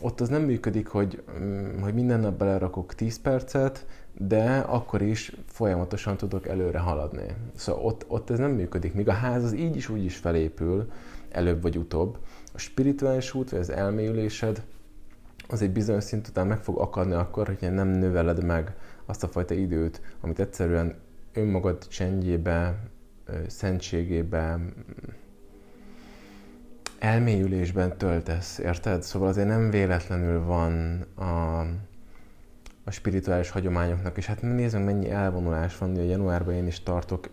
ott 0.00 0.20
az 0.20 0.28
nem 0.28 0.42
működik, 0.42 0.86
hogy, 0.86 1.22
mm, 1.38 1.80
hogy 1.80 1.94
minden 1.94 2.20
nap 2.20 2.38
belerakok 2.38 2.94
10 2.94 3.20
percet, 3.20 3.86
de 4.18 4.58
akkor 4.58 5.02
is 5.02 5.36
folyamatosan 5.46 6.16
tudok 6.16 6.48
előre 6.48 6.78
haladni. 6.78 7.26
Szóval 7.54 7.84
ott, 7.84 8.04
ott 8.08 8.30
ez 8.30 8.38
nem 8.38 8.50
működik, 8.50 8.94
míg 8.94 9.08
a 9.08 9.12
ház 9.12 9.44
az 9.44 9.52
így 9.52 9.76
is 9.76 9.88
úgy 9.88 10.04
is 10.04 10.16
felépül, 10.16 10.90
előbb 11.30 11.62
vagy 11.62 11.78
utóbb. 11.78 12.18
A 12.52 12.58
spirituális 12.58 13.34
út, 13.34 13.50
vagy 13.50 13.60
az 13.60 13.70
elmélyülésed, 13.70 14.62
az 15.48 15.62
egy 15.62 15.70
bizonyos 15.70 16.04
szint 16.04 16.28
után 16.28 16.46
meg 16.46 16.62
fog 16.62 16.78
akadni 16.78 17.14
akkor, 17.14 17.46
hogyha 17.46 17.70
nem 17.70 17.88
növeled 17.88 18.44
meg 18.44 18.74
azt 19.06 19.22
a 19.22 19.28
fajta 19.28 19.54
időt, 19.54 20.00
amit 20.20 20.38
egyszerűen 20.38 20.94
önmagad 21.32 21.88
csendjébe, 21.88 22.78
szentségébe, 23.46 24.58
elmélyülésben 26.98 27.96
töltesz, 27.96 28.58
érted? 28.58 29.02
Szóval 29.02 29.28
azért 29.28 29.48
nem 29.48 29.70
véletlenül 29.70 30.44
van 30.44 31.00
a, 31.14 31.60
a 32.84 32.90
spirituális 32.90 33.50
hagyományoknak, 33.50 34.16
és 34.16 34.26
hát 34.26 34.42
nézzük 34.42 34.84
mennyi 34.84 35.10
elvonulás 35.10 35.78
van, 35.78 35.90
ugye 35.90 36.02
januárban 36.02 36.54
én 36.54 36.66
is 36.66 36.82
tartok 36.82 37.28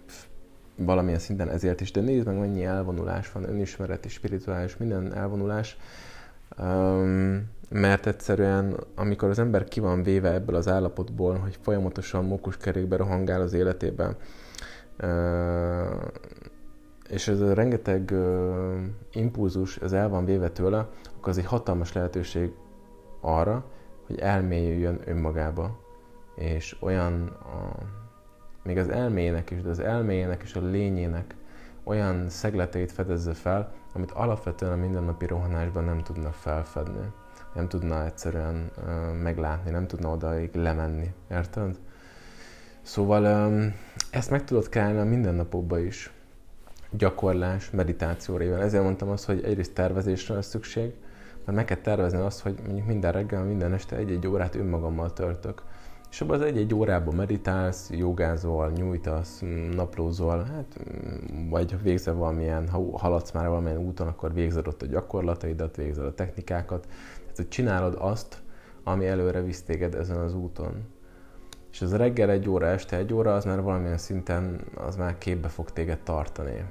valamilyen 0.75 1.19
szinten 1.19 1.49
ezért 1.49 1.81
is, 1.81 1.91
de 1.91 2.01
nézd 2.01 2.25
meg 2.25 2.39
mennyi 2.39 2.63
elvonulás 2.63 3.31
van, 3.31 3.49
önismereti, 3.49 4.09
spirituális, 4.09 4.77
minden 4.77 5.15
elvonulás, 5.15 5.77
um, 6.59 7.49
mert 7.73 8.05
egyszerűen, 8.05 8.77
amikor 8.95 9.29
az 9.29 9.39
ember 9.39 9.63
ki 9.63 9.79
van 9.79 10.03
véve 10.03 10.33
ebből 10.33 10.55
az 10.55 10.67
állapotból, 10.67 11.37
hogy 11.37 11.57
folyamatosan 11.61 12.25
mókuskerékbe 12.25 12.95
rohangál 12.95 13.41
az 13.41 13.53
életében, 13.53 14.15
és 17.09 17.27
ez 17.27 17.39
a 17.41 17.53
rengeteg 17.53 18.13
impulzus, 19.11 19.77
ez 19.77 19.91
el 19.93 20.09
van 20.09 20.25
véve 20.25 20.49
tőle, 20.49 20.77
akkor 21.17 21.29
az 21.29 21.37
egy 21.37 21.45
hatalmas 21.45 21.93
lehetőség 21.93 22.51
arra, 23.21 23.65
hogy 24.07 24.19
elmélyüljön 24.19 24.99
önmagába, 25.05 25.79
és 26.35 26.77
olyan, 26.79 27.27
a, 27.27 27.75
még 28.63 28.77
az 28.77 28.89
elmének 28.89 29.49
is, 29.49 29.61
de 29.61 29.69
az 29.69 29.79
elméjének 29.79 30.41
és 30.43 30.55
a 30.55 30.61
lényének 30.61 31.35
olyan 31.83 32.29
szegleteit 32.29 32.91
fedezze 32.91 33.33
fel, 33.33 33.73
amit 33.93 34.11
alapvetően 34.11 34.71
a 34.71 34.75
mindennapi 34.81 35.25
rohanásban 35.25 35.83
nem 35.83 36.03
tudna 36.03 36.31
felfedni. 36.31 37.11
Nem 37.53 37.67
tudna 37.67 38.05
egyszerűen 38.05 38.71
meglátni, 39.23 39.71
nem 39.71 39.87
tudna 39.87 40.09
odaig 40.09 40.55
lemenni. 40.55 41.13
Érted? 41.31 41.79
Szóval 42.81 43.51
ezt 44.11 44.29
meg 44.29 44.43
tudod 44.43 44.69
kelleni 44.69 44.99
a 44.99 45.03
mindennapokban 45.03 45.85
is 45.85 46.11
gyakorlás, 46.89 47.69
meditáció 47.69 48.37
révén. 48.37 48.57
Ezért 48.57 48.83
mondtam 48.83 49.09
azt, 49.09 49.25
hogy 49.25 49.43
egyrészt 49.43 49.73
tervezésre 49.73 50.33
lesz 50.33 50.47
szükség, 50.47 50.93
mert 51.45 51.57
meg 51.57 51.65
kell 51.65 51.77
tervezni 51.77 52.19
azt, 52.19 52.41
hogy 52.41 52.55
mondjuk 52.65 52.87
minden 52.87 53.11
reggel, 53.11 53.43
minden 53.43 53.73
este 53.73 53.95
egy-egy 53.95 54.27
órát 54.27 54.55
önmagammal 54.55 55.13
töltök. 55.13 55.61
És 56.09 56.21
abban 56.21 56.35
az 56.39 56.45
egy-egy 56.45 56.73
órában 56.73 57.15
meditálsz, 57.15 57.89
jogázol, 57.89 58.71
nyújtasz, 58.71 59.43
naplózol, 59.75 60.43
hát, 60.43 60.79
vagy 61.49 61.81
végzel 61.81 62.13
valamilyen, 62.13 62.69
ha 62.69 62.97
haladsz 62.97 63.31
már 63.31 63.47
valamilyen 63.47 63.77
úton, 63.77 64.07
akkor 64.07 64.33
végzed 64.33 64.67
ott 64.67 64.81
a 64.81 64.85
gyakorlataidat, 64.85 65.75
végzed 65.75 66.05
a 66.05 66.13
technikákat. 66.13 66.87
Hogy 67.41 67.49
csinálod 67.49 67.95
azt, 67.99 68.41
ami 68.83 69.07
előre 69.07 69.41
visz 69.41 69.63
téged 69.63 69.95
ezen 69.95 70.17
az 70.17 70.33
úton. 70.33 70.83
És 71.71 71.81
az 71.81 71.95
reggel 71.95 72.29
egy 72.29 72.49
óra, 72.49 72.67
este 72.67 72.97
egy 72.97 73.13
óra, 73.13 73.35
az 73.35 73.45
már 73.45 73.61
valamilyen 73.61 73.97
szinten, 73.97 74.61
az 74.75 74.95
már 74.95 75.17
képbe 75.17 75.47
fog 75.47 75.71
téged 75.71 75.99
tartani. 75.99 76.65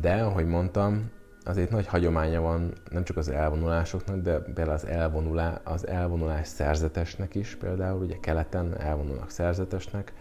De, 0.00 0.22
ahogy 0.22 0.46
mondtam, 0.46 1.10
azért 1.44 1.70
nagy 1.70 1.86
hagyománya 1.86 2.40
van 2.40 2.72
nem 2.90 3.04
csak 3.04 3.16
az 3.16 3.28
elvonulásoknak, 3.28 4.16
de 4.16 4.38
például 4.38 4.70
az, 4.70 4.86
elvonulá, 4.86 5.60
az 5.64 5.86
elvonulás 5.86 6.46
szerzetesnek 6.46 7.34
is, 7.34 7.56
például 7.56 8.02
ugye 8.02 8.16
keleten 8.20 8.80
elvonulnak 8.80 9.30
szerzetesnek, 9.30 10.12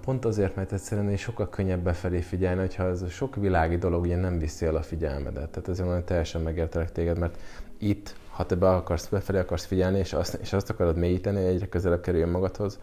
Pont 0.00 0.24
azért, 0.24 0.56
mert 0.56 0.72
egyszerűen 0.72 1.16
sokkal 1.16 1.48
könnyebb 1.48 1.82
befelé 1.82 2.20
figyelni, 2.20 2.60
hogyha 2.60 2.88
ez 2.88 3.02
a 3.02 3.08
sok 3.08 3.36
világi 3.36 3.76
dolog 3.76 4.02
ugye 4.02 4.16
nem 4.16 4.38
viszi 4.38 4.66
el 4.66 4.76
a 4.76 4.82
figyelmedet. 4.82 5.50
Tehát 5.50 5.68
ezért 5.68 5.88
nagyon 5.88 6.04
teljesen 6.04 6.40
megértelek 6.40 6.92
téged, 6.92 7.18
mert 7.18 7.38
itt, 7.78 8.14
ha 8.30 8.46
te 8.46 8.54
be 8.54 8.70
akarsz, 8.70 9.08
befelé 9.08 9.38
akarsz 9.38 9.64
figyelni, 9.64 9.98
és 9.98 10.12
azt, 10.12 10.34
és 10.34 10.52
azt 10.52 10.70
akarod 10.70 10.96
mélyíteni, 10.96 11.44
egyre 11.44 11.68
közelebb 11.68 12.00
kerüljön 12.00 12.28
magadhoz, 12.28 12.78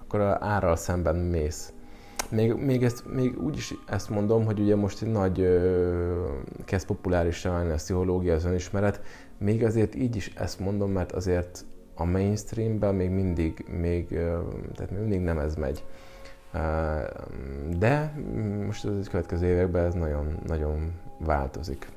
akkor 0.00 0.20
a 0.20 0.38
árral 0.40 0.76
szemben 0.76 1.16
mész. 1.16 1.72
Még, 2.30 2.52
még, 2.52 2.84
ezt, 2.84 3.04
még 3.14 3.42
úgy 3.42 3.56
is 3.56 3.74
ezt 3.86 4.10
mondom, 4.10 4.44
hogy 4.44 4.60
ugye 4.60 4.76
most 4.76 5.02
egy 5.02 5.10
nagy 5.10 5.40
ö, 5.40 6.26
kezd 6.64 6.86
populáris 6.86 7.42
válni 7.42 7.70
a 7.70 7.74
pszichológia, 7.74 8.34
az 8.34 8.44
önismeret, 8.44 9.00
még 9.38 9.64
azért 9.64 9.94
így 9.94 10.16
is 10.16 10.32
ezt 10.34 10.58
mondom, 10.60 10.90
mert 10.90 11.12
azért 11.12 11.64
a 11.94 12.04
mainstreamben 12.04 12.94
még 12.94 13.10
mindig, 13.10 13.64
még, 13.80 14.08
tehát 14.74 14.90
még 14.90 15.00
mindig 15.00 15.20
nem 15.20 15.38
ez 15.38 15.54
megy. 15.54 15.84
De 17.78 18.14
most 18.66 18.84
az 18.84 19.08
következő 19.08 19.46
években 19.46 19.84
ez 19.84 19.94
nagyon, 19.94 20.38
nagyon 20.46 20.92
változik. 21.18 21.88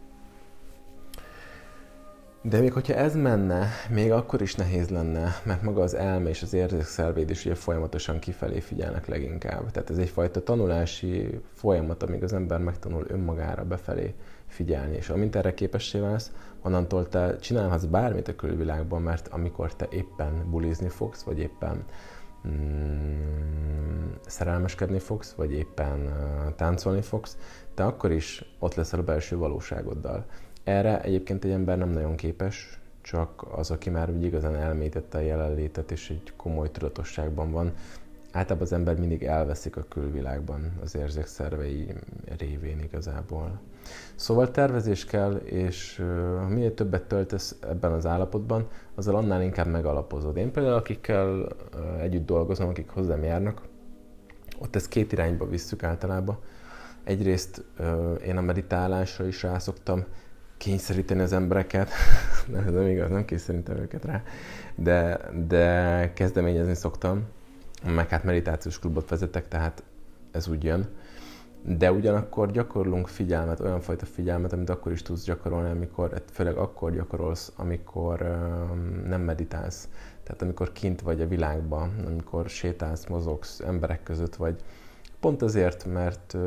De 2.41 2.59
még 2.59 2.73
hogyha 2.73 2.93
ez 2.93 3.15
menne, 3.15 3.67
még 3.89 4.11
akkor 4.11 4.41
is 4.41 4.55
nehéz 4.55 4.89
lenne, 4.89 5.35
mert 5.43 5.61
maga 5.61 5.81
az 5.81 5.93
elme 5.93 6.29
és 6.29 6.41
az 6.41 6.53
érzékszervéd 6.53 7.29
is 7.29 7.45
ugye 7.45 7.55
folyamatosan 7.55 8.19
kifelé 8.19 8.59
figyelnek 8.59 9.07
leginkább. 9.07 9.71
Tehát 9.71 9.89
ez 9.89 9.97
egyfajta 9.97 10.43
tanulási 10.43 11.41
folyamat, 11.53 12.03
amíg 12.03 12.23
az 12.23 12.33
ember 12.33 12.59
megtanul 12.59 13.05
önmagára 13.07 13.63
befelé 13.63 14.13
figyelni. 14.47 14.95
És 14.95 15.09
amint 15.09 15.35
erre 15.35 15.53
képessé 15.53 15.99
válsz, 15.99 16.31
onnantól 16.61 17.07
te 17.07 17.37
csinálhatsz 17.37 17.83
bármit 17.83 18.27
a 18.27 18.35
külvilágban, 18.35 19.01
mert 19.01 19.27
amikor 19.27 19.75
te 19.75 19.87
éppen 19.89 20.49
bulizni 20.49 20.89
fogsz, 20.89 21.21
vagy 21.21 21.39
éppen 21.39 21.83
mm, 22.47 24.11
szerelmeskedni 24.27 24.99
fogsz, 24.99 25.33
vagy 25.33 25.51
éppen 25.51 25.99
uh, 25.99 26.55
táncolni 26.55 27.01
fogsz, 27.01 27.37
te 27.73 27.85
akkor 27.85 28.11
is 28.11 28.55
ott 28.59 28.75
leszel 28.75 28.99
a 28.99 29.03
belső 29.03 29.37
valóságoddal. 29.37 30.25
Erre 30.63 31.01
egyébként 31.01 31.45
egy 31.45 31.51
ember 31.51 31.77
nem 31.77 31.89
nagyon 31.89 32.15
képes, 32.15 32.79
csak 33.01 33.45
az, 33.51 33.71
aki 33.71 33.89
már 33.89 34.09
úgy 34.09 34.23
igazán 34.23 34.55
elmétette 34.55 35.17
a 35.17 35.21
jelenlétet, 35.21 35.91
és 35.91 36.09
egy 36.09 36.33
komoly 36.35 36.71
tudatosságban 36.71 37.51
van, 37.51 37.73
általában 38.31 38.67
az 38.67 38.73
ember 38.73 38.99
mindig 38.99 39.23
elveszik 39.23 39.77
a 39.77 39.85
külvilágban 39.89 40.71
az 40.81 40.95
érzékszervei 40.95 41.93
révén 42.37 42.79
igazából. 42.79 43.59
Szóval 44.15 44.51
tervezés 44.51 45.05
kell, 45.05 45.35
és 45.35 46.03
ha 46.37 46.47
minél 46.47 46.73
többet 46.73 47.03
töltesz 47.03 47.55
ebben 47.59 47.91
az 47.91 48.05
állapotban, 48.05 48.67
azzal 48.95 49.15
annál 49.15 49.41
inkább 49.41 49.67
megalapozod. 49.67 50.37
Én 50.37 50.51
például, 50.51 50.75
akikkel 50.75 51.47
együtt 51.99 52.25
dolgozom, 52.25 52.67
akik 52.67 52.89
hozzám 52.89 53.23
járnak, 53.23 53.61
ott 54.59 54.75
ezt 54.75 54.87
két 54.87 55.11
irányba 55.11 55.49
visszük 55.49 55.83
általában. 55.83 56.37
Egyrészt 57.03 57.63
én 58.25 58.37
a 58.37 58.41
meditálásra 58.41 59.27
is 59.27 59.43
rászoktam 59.43 60.05
kényszeríteni 60.57 61.21
az 61.21 61.33
embereket, 61.33 61.89
nem, 62.51 62.67
ez 62.67 62.73
nem 62.73 62.87
igaz, 62.87 63.09
nem 63.09 63.25
kényszerítem 63.25 63.77
őket 63.77 64.05
rá, 64.05 64.23
de, 64.75 65.19
de 65.47 66.11
kezdeményezni 66.13 66.75
szoktam, 66.75 67.25
meg 67.93 68.09
hát 68.09 68.23
meditációs 68.23 68.79
klubot 68.79 69.09
vezetek, 69.09 69.47
tehát 69.47 69.83
ez 70.31 70.47
úgy 70.47 70.63
jön. 70.63 70.87
De 71.63 71.91
ugyanakkor 71.91 72.51
gyakorlunk 72.51 73.07
figyelmet, 73.07 73.59
olyan 73.59 73.81
fajta 73.81 74.05
figyelmet, 74.05 74.53
amit 74.53 74.69
akkor 74.69 74.91
is 74.91 75.01
tudsz 75.01 75.23
gyakorolni, 75.23 75.69
amikor, 75.69 76.23
főleg 76.31 76.57
akkor 76.57 76.91
gyakorolsz, 76.91 77.51
amikor 77.55 78.37
nem 79.07 79.21
meditálsz. 79.21 79.89
Tehát 80.23 80.41
amikor 80.41 80.71
kint 80.71 81.01
vagy 81.01 81.21
a 81.21 81.27
világban, 81.27 81.91
amikor 82.05 82.49
sétálsz, 82.49 83.05
mozogsz 83.05 83.59
emberek 83.59 84.03
között, 84.03 84.35
vagy 84.35 84.63
Pont 85.19 85.41
azért, 85.41 85.85
mert 85.85 86.37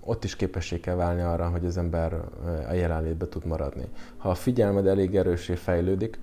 ott 0.00 0.24
is 0.24 0.36
képessé 0.36 0.80
kell 0.80 0.94
válni 0.94 1.20
arra, 1.20 1.48
hogy 1.48 1.64
az 1.64 1.76
ember 1.76 2.20
a 2.68 2.72
jelenlétbe 2.72 3.28
tud 3.28 3.46
maradni. 3.46 3.88
Ha 4.16 4.30
a 4.30 4.34
figyelmed 4.34 4.86
elég 4.86 5.16
erősé 5.16 5.54
fejlődik, 5.54 6.18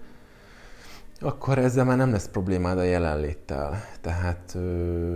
akkor 1.24 1.58
ezzel 1.58 1.86
már 1.86 1.98
nem 1.98 2.12
lesz 2.12 2.28
problémád 2.28 2.78
a 2.78 2.84
jelenléttel. 2.84 3.84
Tehát 4.02 4.52
ö, 4.56 5.16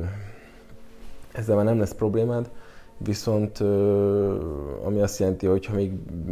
ezzel 1.31 1.55
már 1.55 1.65
nem 1.65 1.79
lesz 1.79 1.93
problémád, 1.93 2.49
viszont 2.97 3.59
ö, 3.59 4.83
ami 4.83 5.01
azt 5.01 5.19
jelenti, 5.19 5.45
hogy 5.45 5.65
ha 5.65 5.73
még 5.73 5.91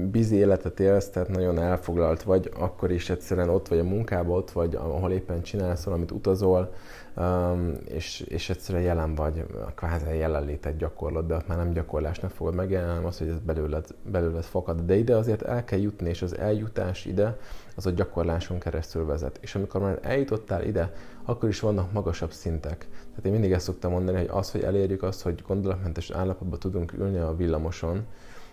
bizi 0.10 0.36
életet 0.36 0.80
élsz, 0.80 1.10
tehát 1.10 1.30
nagyon 1.30 1.60
elfoglalt 1.60 2.24
vagy, 2.24 2.52
akkor 2.60 2.92
is 2.92 3.10
egyszerűen 3.10 3.50
ott 3.50 3.68
vagy 3.68 3.80
a 3.80 3.84
munkában, 3.84 4.38
ott 4.38 4.52
vagy, 4.52 4.76
ahol 4.76 5.12
éppen 5.12 5.42
csinálsz 5.42 5.84
valamit, 5.84 6.12
utazol, 6.12 6.74
um, 7.18 7.74
és, 7.86 8.20
és 8.20 8.50
egyszerűen 8.50 8.84
jelen 8.84 9.16
vagy, 9.16 9.46
kvázi 9.76 10.18
jelenlétet 10.18 10.78
gyakorlod, 10.78 11.28
de 11.28 11.36
ott 11.36 11.48
már 11.48 11.58
nem 11.58 11.74
gyakorlásnak 11.74 12.32
fogod 12.32 12.56
megjelenni, 12.56 12.90
hanem 12.90 13.06
az, 13.06 13.18
hogy 13.18 13.28
ez 13.28 13.40
belőled, 13.40 13.86
belőled 14.12 14.44
fakad. 14.44 14.82
De 14.82 14.96
ide 14.96 15.16
azért 15.16 15.42
el 15.42 15.64
kell 15.64 15.80
jutni, 15.80 16.10
és 16.10 16.22
az 16.22 16.38
eljutás 16.38 17.06
ide, 17.06 17.38
az 17.76 17.86
a 17.86 17.90
gyakorláson 17.90 18.60
keresztül 18.60 19.06
vezet. 19.06 19.38
És 19.42 19.56
amikor 19.56 19.82
már 19.82 20.00
eljutottál 20.02 20.64
ide, 20.64 20.94
akkor 21.24 21.50
is 21.50 21.60
vannak 21.60 21.92
magasabb 21.92 22.32
szintek. 22.32 22.88
Tehát 23.10 23.26
én 23.26 23.32
mindig 23.32 23.52
ezt 23.52 23.66
szoktam 23.66 23.92
mondani, 23.92 24.18
hogy 24.18 24.30
az, 24.32 24.52
hogy 24.52 24.62
elérjük 24.62 25.04
azt, 25.04 25.22
hogy 25.22 25.44
gondolatmentes 25.48 26.10
állapotban 26.10 26.60
tudunk 26.60 26.94
ülni 26.94 27.18
a 27.18 27.36
villamoson, 27.36 28.06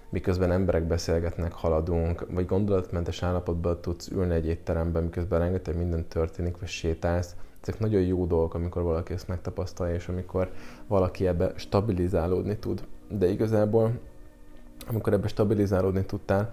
miközben 0.08 0.52
emberek 0.52 0.84
beszélgetnek, 0.84 1.52
haladunk, 1.52 2.26
vagy 2.30 2.46
gondolatmentes 2.46 3.22
állapotban 3.22 3.80
tudsz 3.80 4.08
ülni 4.08 4.34
egy 4.34 4.46
étteremben, 4.46 5.02
miközben 5.02 5.38
rengeteg 5.38 5.76
minden 5.76 6.08
történik, 6.08 6.58
vagy 6.58 6.68
sétálsz. 6.68 7.36
Ezek 7.60 7.78
nagyon 7.78 8.00
jó 8.00 8.26
dolgok, 8.26 8.54
amikor 8.54 8.82
valaki 8.82 9.12
ezt 9.12 9.28
megtapasztalja, 9.28 9.94
és 9.94 10.08
amikor 10.08 10.50
valaki 10.86 11.26
ebbe 11.26 11.52
stabilizálódni 11.56 12.56
tud. 12.56 12.82
De 13.08 13.28
igazából, 13.28 13.98
amikor 14.88 15.12
ebbe 15.12 15.28
stabilizálódni 15.28 16.04
tudtál, 16.04 16.52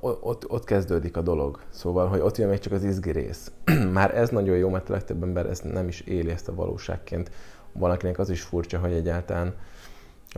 ott, 0.00 0.50
ott 0.50 0.64
kezdődik 0.64 1.16
a 1.16 1.20
dolog. 1.20 1.60
Szóval, 1.70 2.06
hogy 2.06 2.20
ott 2.20 2.36
jön 2.36 2.48
még 2.48 2.58
csak 2.58 2.72
az 2.72 2.84
izgi 2.84 3.10
rész. 3.10 3.52
Már 3.92 4.16
ez 4.16 4.28
nagyon 4.28 4.56
jó, 4.56 4.68
mert 4.68 4.88
a 4.88 4.92
legtöbb 4.92 5.22
ember 5.22 5.46
ezt 5.46 5.72
nem 5.72 5.88
is 5.88 6.00
éli 6.00 6.30
ezt 6.30 6.48
a 6.48 6.54
valóságként. 6.54 7.30
Valakinek 7.72 8.18
az 8.18 8.30
is 8.30 8.42
furcsa, 8.42 8.78
hogy 8.78 8.92
egyáltalán 8.92 9.54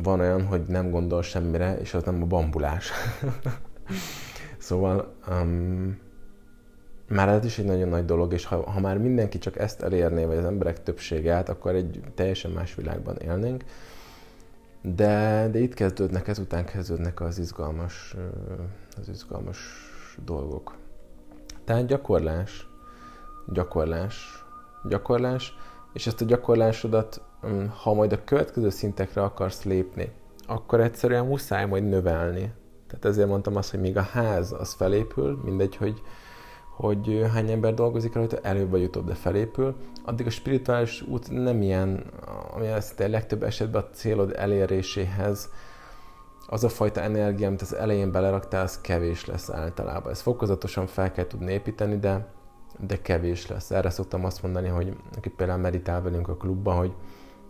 van 0.02 0.20
olyan, 0.20 0.46
hogy 0.46 0.62
nem 0.62 0.90
gondol 0.90 1.22
semmire, 1.22 1.78
és 1.78 1.94
az 1.94 2.02
nem 2.02 2.22
a 2.22 2.26
bambulás. 2.26 2.90
szóval 4.58 5.14
um, 5.28 5.98
már 7.08 7.28
ez 7.28 7.44
is 7.44 7.58
egy 7.58 7.64
nagyon 7.64 7.88
nagy 7.88 8.04
dolog, 8.04 8.32
és 8.32 8.44
ha, 8.44 8.70
ha 8.70 8.80
már 8.80 8.98
mindenki 8.98 9.38
csak 9.38 9.58
ezt 9.58 9.82
elérné, 9.82 10.24
vagy 10.24 10.36
az 10.36 10.44
emberek 10.44 10.82
többsége 10.82 11.36
akkor 11.36 11.74
egy 11.74 12.00
teljesen 12.14 12.50
más 12.50 12.74
világban 12.74 13.16
élnénk. 13.16 13.64
De, 14.86 15.48
de 15.52 15.58
itt 15.58 15.74
kezdődnek, 15.74 16.28
ezután 16.28 16.64
kezdődnek 16.64 17.20
az 17.20 17.38
izgalmas, 17.38 18.16
az 19.00 19.08
izgalmas 19.08 19.58
dolgok. 20.24 20.74
Tehát 21.64 21.86
gyakorlás, 21.86 22.68
gyakorlás, 23.46 24.44
gyakorlás, 24.88 25.56
és 25.92 26.06
ezt 26.06 26.20
a 26.20 26.24
gyakorlásodat, 26.24 27.20
mm, 27.46 27.64
ha 27.66 27.94
majd 27.94 28.12
a 28.12 28.24
következő 28.24 28.70
szintekre 28.70 29.22
akarsz 29.22 29.62
lépni, 29.62 30.12
akkor 30.46 30.80
egyszerűen 30.80 31.26
muszáj 31.26 31.66
majd 31.66 31.84
növelni. 31.84 32.52
Tehát 32.86 33.04
ezért 33.04 33.28
mondtam 33.28 33.56
azt, 33.56 33.70
hogy 33.70 33.80
még 33.80 33.96
a 33.96 34.02
ház 34.02 34.52
az 34.52 34.74
felépül, 34.74 35.40
mindegy, 35.44 35.76
hogy, 35.76 36.00
hogy 36.76 37.26
hány 37.32 37.50
ember 37.50 37.74
dolgozik 37.74 38.14
rajta, 38.14 38.38
előbb 38.42 38.70
vagy 38.70 38.82
utóbb, 38.82 39.06
de 39.06 39.14
felépül, 39.14 39.74
addig 40.04 40.26
a 40.26 40.30
spirituális 40.30 41.02
út 41.02 41.30
nem 41.30 41.62
ilyen, 41.62 42.04
ami 42.54 42.68
azt 42.68 43.00
a 43.00 43.08
legtöbb 43.08 43.42
esetben 43.42 43.82
a 43.82 43.94
célod 43.94 44.32
eléréséhez 44.36 45.50
az 46.46 46.64
a 46.64 46.68
fajta 46.68 47.00
energia, 47.00 47.46
amit 47.46 47.62
az 47.62 47.74
elején 47.74 48.12
beleraktál, 48.12 48.62
az 48.62 48.80
kevés 48.80 49.26
lesz 49.26 49.50
általában. 49.50 50.12
Ezt 50.12 50.22
fokozatosan 50.22 50.86
fel 50.86 51.12
kell 51.12 51.26
tudni 51.26 51.52
építeni, 51.52 51.98
de, 51.98 52.26
de 52.78 53.02
kevés 53.02 53.46
lesz. 53.46 53.70
Erre 53.70 53.90
szoktam 53.90 54.24
azt 54.24 54.42
mondani, 54.42 54.68
hogy 54.68 54.96
aki 55.16 55.28
például 55.28 55.60
meditál 55.60 56.02
velünk 56.02 56.28
a 56.28 56.36
klubban, 56.36 56.76
hogy 56.76 56.92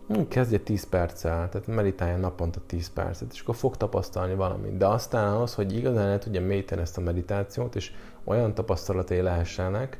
hm, 0.07 0.21
kezdje 0.27 0.59
10 0.59 0.89
perccel, 0.89 1.49
tehát 1.49 1.67
meditálja 1.67 2.17
naponta 2.17 2.59
10 2.65 2.93
percet, 2.93 3.33
és 3.33 3.41
akkor 3.41 3.55
fog 3.55 3.77
tapasztalni 3.77 4.35
valamit. 4.35 4.77
De 4.77 4.87
aztán 4.87 5.33
az, 5.33 5.55
hogy 5.55 5.75
igazán 5.75 6.07
el 6.07 6.19
tudja 6.19 6.41
mélyíteni 6.41 6.81
ezt 6.81 6.97
a 6.97 7.01
meditációt, 7.01 7.75
és 7.75 7.91
olyan 8.25 8.53
tapasztalatai 8.53 9.21
lehessenek, 9.21 9.99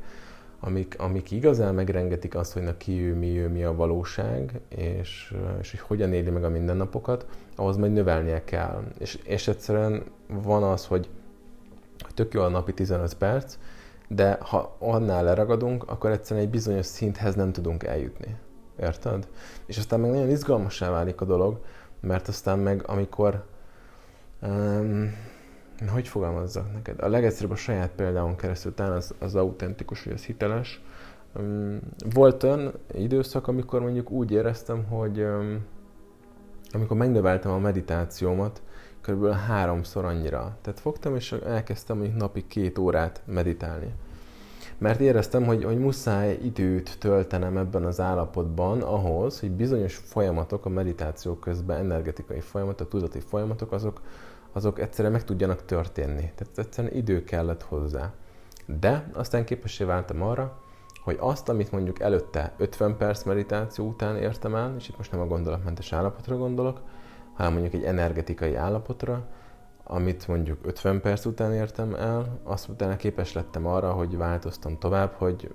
amik, 0.60 0.94
amik 0.98 1.30
igazán 1.30 1.74
megrengetik 1.74 2.34
azt, 2.34 2.52
hogy 2.52 2.62
na 2.62 2.76
ki 2.76 3.02
ő, 3.02 3.14
mi 3.14 3.38
ő, 3.38 3.48
mi 3.48 3.64
a 3.64 3.74
valóság, 3.74 4.60
és, 4.68 5.34
és 5.60 5.70
hogy 5.70 5.80
hogyan 5.80 6.12
éli 6.12 6.30
meg 6.30 6.44
a 6.44 6.48
mindennapokat, 6.48 7.26
ahhoz 7.56 7.76
majd 7.76 7.92
növelnie 7.92 8.44
kell. 8.44 8.82
És, 8.98 9.18
és 9.24 9.48
egyszerűen 9.48 10.02
van 10.26 10.62
az, 10.62 10.86
hogy 10.86 11.08
tök 12.14 12.34
jó 12.34 12.42
a 12.42 12.48
napi 12.48 12.74
15 12.74 13.14
perc, 13.14 13.58
de 14.08 14.38
ha 14.40 14.76
annál 14.78 15.24
leragadunk, 15.24 15.90
akkor 15.90 16.10
egyszerűen 16.10 16.46
egy 16.46 16.52
bizonyos 16.52 16.86
szinthez 16.86 17.34
nem 17.34 17.52
tudunk 17.52 17.84
eljutni. 17.84 18.36
Érted? 18.80 19.28
És 19.66 19.78
aztán 19.78 20.00
meg 20.00 20.10
nagyon 20.10 20.30
izgalmasá 20.30 20.90
válik 20.90 21.20
a 21.20 21.24
dolog, 21.24 21.60
mert 22.00 22.28
aztán 22.28 22.58
meg 22.58 22.82
amikor 22.86 23.44
um, 24.42 25.14
hogy 25.88 26.08
fogalmazzak 26.08 26.72
neked? 26.72 27.00
A 27.00 27.08
legegyszerűbb 27.08 27.50
a 27.50 27.56
saját 27.56 27.90
példáon 27.90 28.36
keresztül, 28.36 28.74
talán 28.74 28.92
az, 28.92 29.14
az 29.18 29.34
autentikus, 29.34 30.04
vagy 30.04 30.12
az 30.12 30.24
hiteles. 30.24 30.82
Volt 32.14 32.42
olyan 32.42 32.72
időszak, 32.94 33.48
amikor 33.48 33.80
mondjuk 33.80 34.10
úgy 34.10 34.32
éreztem, 34.32 34.84
hogy 34.84 35.26
amikor 36.72 36.96
megnöveltem 36.96 37.50
a 37.50 37.58
meditációmat, 37.58 38.62
kb. 39.00 39.30
háromszor 39.30 40.04
annyira. 40.04 40.56
Tehát 40.62 40.80
fogtam 40.80 41.14
és 41.14 41.32
elkezdtem 41.32 41.96
mondjuk 41.96 42.18
napi 42.18 42.44
két 42.46 42.78
órát 42.78 43.22
meditálni. 43.24 43.92
Mert 44.78 45.00
éreztem, 45.00 45.44
hogy, 45.44 45.64
hogy 45.64 45.78
muszáj 45.78 46.38
időt 46.42 46.98
töltenem 46.98 47.56
ebben 47.56 47.84
az 47.84 48.00
állapotban 48.00 48.82
ahhoz, 48.82 49.40
hogy 49.40 49.50
bizonyos 49.50 49.96
folyamatok 49.96 50.64
a 50.64 50.68
meditáció 50.68 51.34
közben, 51.34 51.78
energetikai 51.78 52.40
folyamatok, 52.40 52.88
tudati 52.88 53.20
folyamatok, 53.20 53.72
azok, 53.72 54.00
azok 54.56 54.80
egyszerűen 54.80 55.12
meg 55.12 55.24
tudjanak 55.24 55.64
történni. 55.64 56.32
Tehát 56.34 56.58
egyszerűen 56.58 56.94
idő 56.94 57.24
kellett 57.24 57.62
hozzá. 57.62 58.12
De 58.66 59.10
aztán 59.14 59.44
képessé 59.44 59.84
váltam 59.84 60.22
arra, 60.22 60.58
hogy 61.04 61.16
azt, 61.20 61.48
amit 61.48 61.72
mondjuk 61.72 62.00
előtte 62.00 62.52
50 62.56 62.96
perc 62.96 63.22
meditáció 63.22 63.86
után 63.86 64.16
értem 64.16 64.54
el, 64.54 64.74
és 64.78 64.88
itt 64.88 64.96
most 64.96 65.12
nem 65.12 65.20
a 65.20 65.26
gondolatmentes 65.26 65.92
állapotra 65.92 66.36
gondolok, 66.36 66.80
hanem 67.34 67.52
mondjuk 67.52 67.74
egy 67.74 67.84
energetikai 67.84 68.54
állapotra, 68.54 69.26
amit 69.84 70.28
mondjuk 70.28 70.58
50 70.62 71.00
perc 71.00 71.24
után 71.24 71.52
értem 71.52 71.94
el, 71.94 72.40
azt 72.42 72.68
utána 72.68 72.96
képes 72.96 73.32
lettem 73.32 73.66
arra, 73.66 73.92
hogy 73.92 74.16
változtam 74.16 74.78
tovább, 74.78 75.12
hogy 75.12 75.54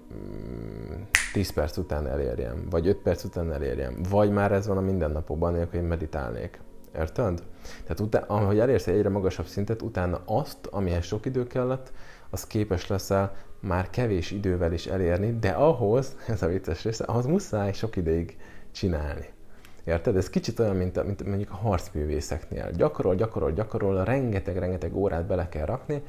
10 1.33 1.49
mm, 1.49 1.53
perc 1.53 1.77
után 1.77 2.07
elérjem, 2.07 2.67
vagy 2.69 2.87
5 2.87 2.97
perc 2.97 3.23
után 3.23 3.51
elérjem, 3.51 3.95
vagy 4.09 4.31
már 4.31 4.51
ez 4.51 4.67
van 4.67 4.77
a 4.77 4.81
mindennapokban, 4.81 5.57
hogy 5.57 5.67
én 5.73 5.83
meditálnék. 5.83 6.61
Érted? 6.95 7.43
Tehát 7.81 7.99
utána, 7.99 8.25
ahogy 8.27 8.59
elérsz 8.59 8.87
egy 8.87 8.95
egyre 8.95 9.09
magasabb 9.09 9.45
szintet, 9.45 9.81
utána 9.81 10.21
azt, 10.25 10.65
amihez 10.69 11.05
sok 11.05 11.25
idő 11.25 11.47
kellett, 11.47 11.91
az 12.29 12.47
képes 12.47 12.87
leszel 12.87 13.35
már 13.59 13.89
kevés 13.89 14.31
idővel 14.31 14.73
is 14.73 14.85
elérni, 14.85 15.37
de 15.39 15.49
ahhoz, 15.49 16.15
ez 16.27 16.41
a 16.41 16.47
vicces 16.47 16.83
része, 16.83 17.03
ahhoz 17.03 17.25
muszáj 17.25 17.73
sok 17.73 17.95
ideig 17.95 18.37
csinálni. 18.71 19.25
Érted? 19.83 20.15
Ez 20.15 20.29
kicsit 20.29 20.59
olyan, 20.59 20.75
mint, 20.75 21.03
mint 21.05 21.25
mondjuk 21.25 21.51
a 21.51 21.55
harcművészeknél. 21.55 22.71
Gyakorol, 22.71 23.15
gyakorol, 23.15 23.51
gyakorol, 23.51 24.03
rengeteg-rengeteg 24.03 24.95
órát 24.95 25.25
bele 25.25 25.49
kell 25.49 25.65
rakni, 25.65 26.03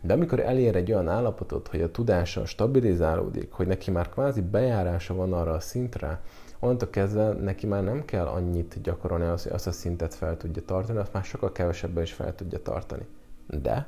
de 0.00 0.12
amikor 0.12 0.40
elér 0.40 0.76
egy 0.76 0.92
olyan 0.92 1.08
állapotot, 1.08 1.68
hogy 1.68 1.82
a 1.82 1.90
tudása 1.90 2.46
stabilizálódik, 2.46 3.52
hogy 3.52 3.66
neki 3.66 3.90
már 3.90 4.08
kvázi 4.08 4.40
bejárása 4.40 5.14
van 5.14 5.32
arra 5.32 5.52
a 5.52 5.60
szintre, 5.60 6.20
onnantól 6.60 6.90
kezdve 6.90 7.32
neki 7.32 7.66
már 7.66 7.84
nem 7.84 8.04
kell 8.04 8.26
annyit 8.26 8.82
gyakorolni, 8.82 9.24
az, 9.24 9.42
hogy 9.42 9.52
azt 9.52 9.66
a 9.66 9.72
szintet 9.72 10.14
fel 10.14 10.36
tudja 10.36 10.62
tartani, 10.64 10.98
azt 10.98 11.12
már 11.12 11.24
sokkal 11.24 11.52
kevesebben 11.52 12.02
is 12.02 12.12
fel 12.12 12.34
tudja 12.34 12.62
tartani. 12.62 13.06
De 13.46 13.86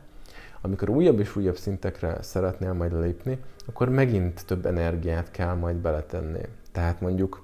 amikor 0.60 0.88
újabb 0.88 1.18
és 1.18 1.36
újabb 1.36 1.56
szintekre 1.56 2.22
szeretnél 2.22 2.72
majd 2.72 3.00
lépni, 3.00 3.38
akkor 3.66 3.88
megint 3.88 4.46
több 4.46 4.66
energiát 4.66 5.30
kell 5.30 5.54
majd 5.54 5.76
beletenni. 5.76 6.40
Tehát 6.72 7.00
mondjuk 7.00 7.42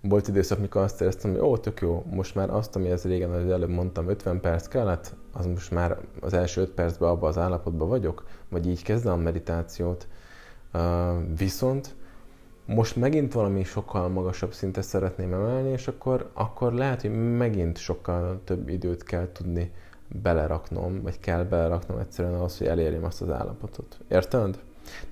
volt 0.00 0.28
időszak, 0.28 0.58
mikor 0.58 0.82
azt 0.82 1.00
éreztem, 1.00 1.30
hogy 1.30 1.40
ó, 1.40 1.58
tök 1.58 1.80
jó, 1.80 2.04
most 2.10 2.34
már 2.34 2.50
azt, 2.50 2.76
ami 2.76 2.90
ez 2.90 3.04
régen 3.04 3.30
az 3.30 3.50
előbb 3.50 3.68
mondtam, 3.68 4.08
50 4.08 4.40
perc 4.40 4.66
kellett, 4.66 5.14
az 5.32 5.46
most 5.46 5.70
már 5.70 5.98
az 6.20 6.32
első 6.32 6.60
5 6.60 6.70
percben 6.70 7.08
abban 7.08 7.28
az 7.28 7.38
állapotban 7.38 7.88
vagyok, 7.88 8.26
vagy 8.48 8.66
így 8.66 8.82
kezdem 8.82 9.12
a 9.12 9.22
meditációt. 9.22 10.06
Uh, 10.72 10.80
viszont 11.36 11.94
most 12.66 12.96
megint 12.96 13.32
valami 13.32 13.64
sokkal 13.64 14.08
magasabb 14.08 14.52
szintet 14.52 14.84
szeretném 14.84 15.32
emelni, 15.32 15.70
és 15.70 15.88
akkor, 15.88 16.30
akkor 16.32 16.72
lehet, 16.72 17.00
hogy 17.00 17.36
megint 17.36 17.78
sokkal 17.78 18.40
több 18.44 18.68
időt 18.68 19.02
kell 19.02 19.28
tudni 19.32 19.72
beleraknom, 20.22 21.02
vagy 21.02 21.20
kell 21.20 21.44
beleraknom 21.44 21.98
egyszerűen 21.98 22.34
ahhoz, 22.34 22.58
hogy 22.58 22.66
elérjem 22.66 23.04
azt 23.04 23.22
az 23.22 23.30
állapotot. 23.30 23.98
Érted? 24.08 24.58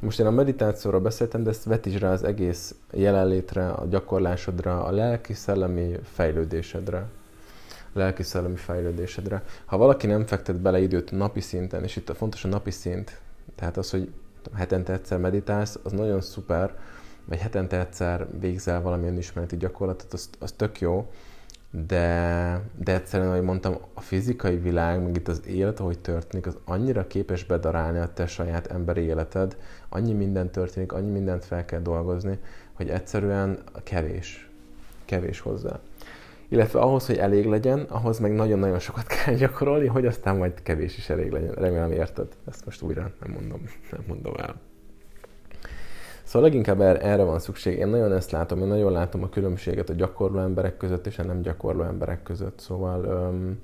Most 0.03 0.21
én 0.21 0.27
a 0.27 0.31
meditációról 0.31 1.01
beszéltem, 1.01 1.43
de 1.43 1.51
ezt 1.51 1.65
vetíts 1.65 1.99
rá 1.99 2.12
az 2.12 2.23
egész 2.23 2.75
jelenlétre, 2.91 3.69
a 3.69 3.87
gyakorlásodra, 3.87 4.85
a 4.85 4.91
lelki-szellemi 4.91 5.99
fejlődésedre. 6.03 7.07
Lelki-szellemi 7.93 8.57
fejlődésedre. 8.57 9.43
Ha 9.65 9.77
valaki 9.77 10.07
nem 10.07 10.27
fektet 10.27 10.61
bele 10.61 10.81
időt 10.81 11.11
napi 11.11 11.41
szinten, 11.41 11.83
és 11.83 11.97
itt 11.97 12.09
a 12.09 12.15
fontos 12.15 12.45
a 12.45 12.49
napi 12.49 12.71
szint, 12.71 13.21
tehát 13.55 13.77
az, 13.77 13.91
hogy 13.91 14.12
hetente 14.55 14.93
egyszer 14.93 15.19
meditálsz, 15.19 15.79
az 15.83 15.93
nagyon 15.93 16.21
szuper, 16.21 16.75
vagy 17.25 17.39
hetente 17.39 17.81
egyszer 17.81 18.27
végzel 18.41 18.83
valamilyen 18.83 19.17
ismereti 19.17 19.57
gyakorlatot, 19.57 20.13
az, 20.13 20.31
az 20.39 20.53
tök 20.53 20.81
jó, 20.81 21.11
de, 21.87 22.61
de 22.85 22.95
egyszerűen, 22.95 23.31
ahogy 23.31 23.43
mondtam, 23.43 23.77
a 23.95 24.01
fizikai 24.01 24.57
világ, 24.57 25.03
meg 25.03 25.17
itt 25.17 25.29
az 25.29 25.47
élet, 25.47 25.81
ahogy 25.81 25.99
történik, 25.99 26.47
az 26.47 26.57
annyira 26.65 27.07
képes 27.07 27.45
bedarálni 27.45 27.99
a 27.99 28.13
te 28.13 28.27
saját 28.27 28.67
emberi 28.67 29.01
életed, 29.01 29.57
annyi 29.89 30.13
minden 30.13 30.51
történik, 30.51 30.93
annyi 30.93 31.11
mindent 31.11 31.45
fel 31.45 31.65
kell 31.65 31.81
dolgozni, 31.81 32.39
hogy 32.73 32.89
egyszerűen 32.89 33.59
kevés. 33.83 34.51
Kevés 35.05 35.41
hozzá. 35.41 35.81
Illetve 36.49 36.81
ahhoz, 36.81 37.07
hogy 37.07 37.17
elég 37.17 37.47
legyen, 37.47 37.81
ahhoz 37.81 38.19
meg 38.19 38.33
nagyon-nagyon 38.33 38.79
sokat 38.79 39.07
kell 39.07 39.35
gyakorolni, 39.35 39.87
hogy 39.87 40.07
aztán 40.07 40.37
majd 40.37 40.63
kevés 40.63 40.97
is 40.97 41.09
elég 41.09 41.31
legyen. 41.31 41.53
Remélem 41.55 41.93
érted. 41.93 42.27
Ezt 42.49 42.65
most 42.65 42.83
újra 42.83 43.11
nem 43.21 43.31
mondom, 43.31 43.63
nem 43.91 44.05
mondom 44.07 44.35
el. 44.37 44.61
Szóval 46.33 46.49
leginkább 46.49 46.81
erre 46.81 47.23
van 47.23 47.38
szükség. 47.38 47.79
Én 47.79 47.88
nagyon 47.88 48.12
ezt 48.12 48.31
látom, 48.31 48.59
én 48.59 48.66
nagyon 48.66 48.92
látom 48.92 49.23
a 49.23 49.29
különbséget 49.29 49.88
a 49.88 49.92
gyakorló 49.92 50.38
emberek 50.38 50.77
között 50.77 51.07
és 51.07 51.18
a 51.18 51.25
nem 51.25 51.42
gyakorló 51.42 51.83
emberek 51.83 52.23
között. 52.23 52.59
Szóval 52.59 53.05
öm, 53.05 53.59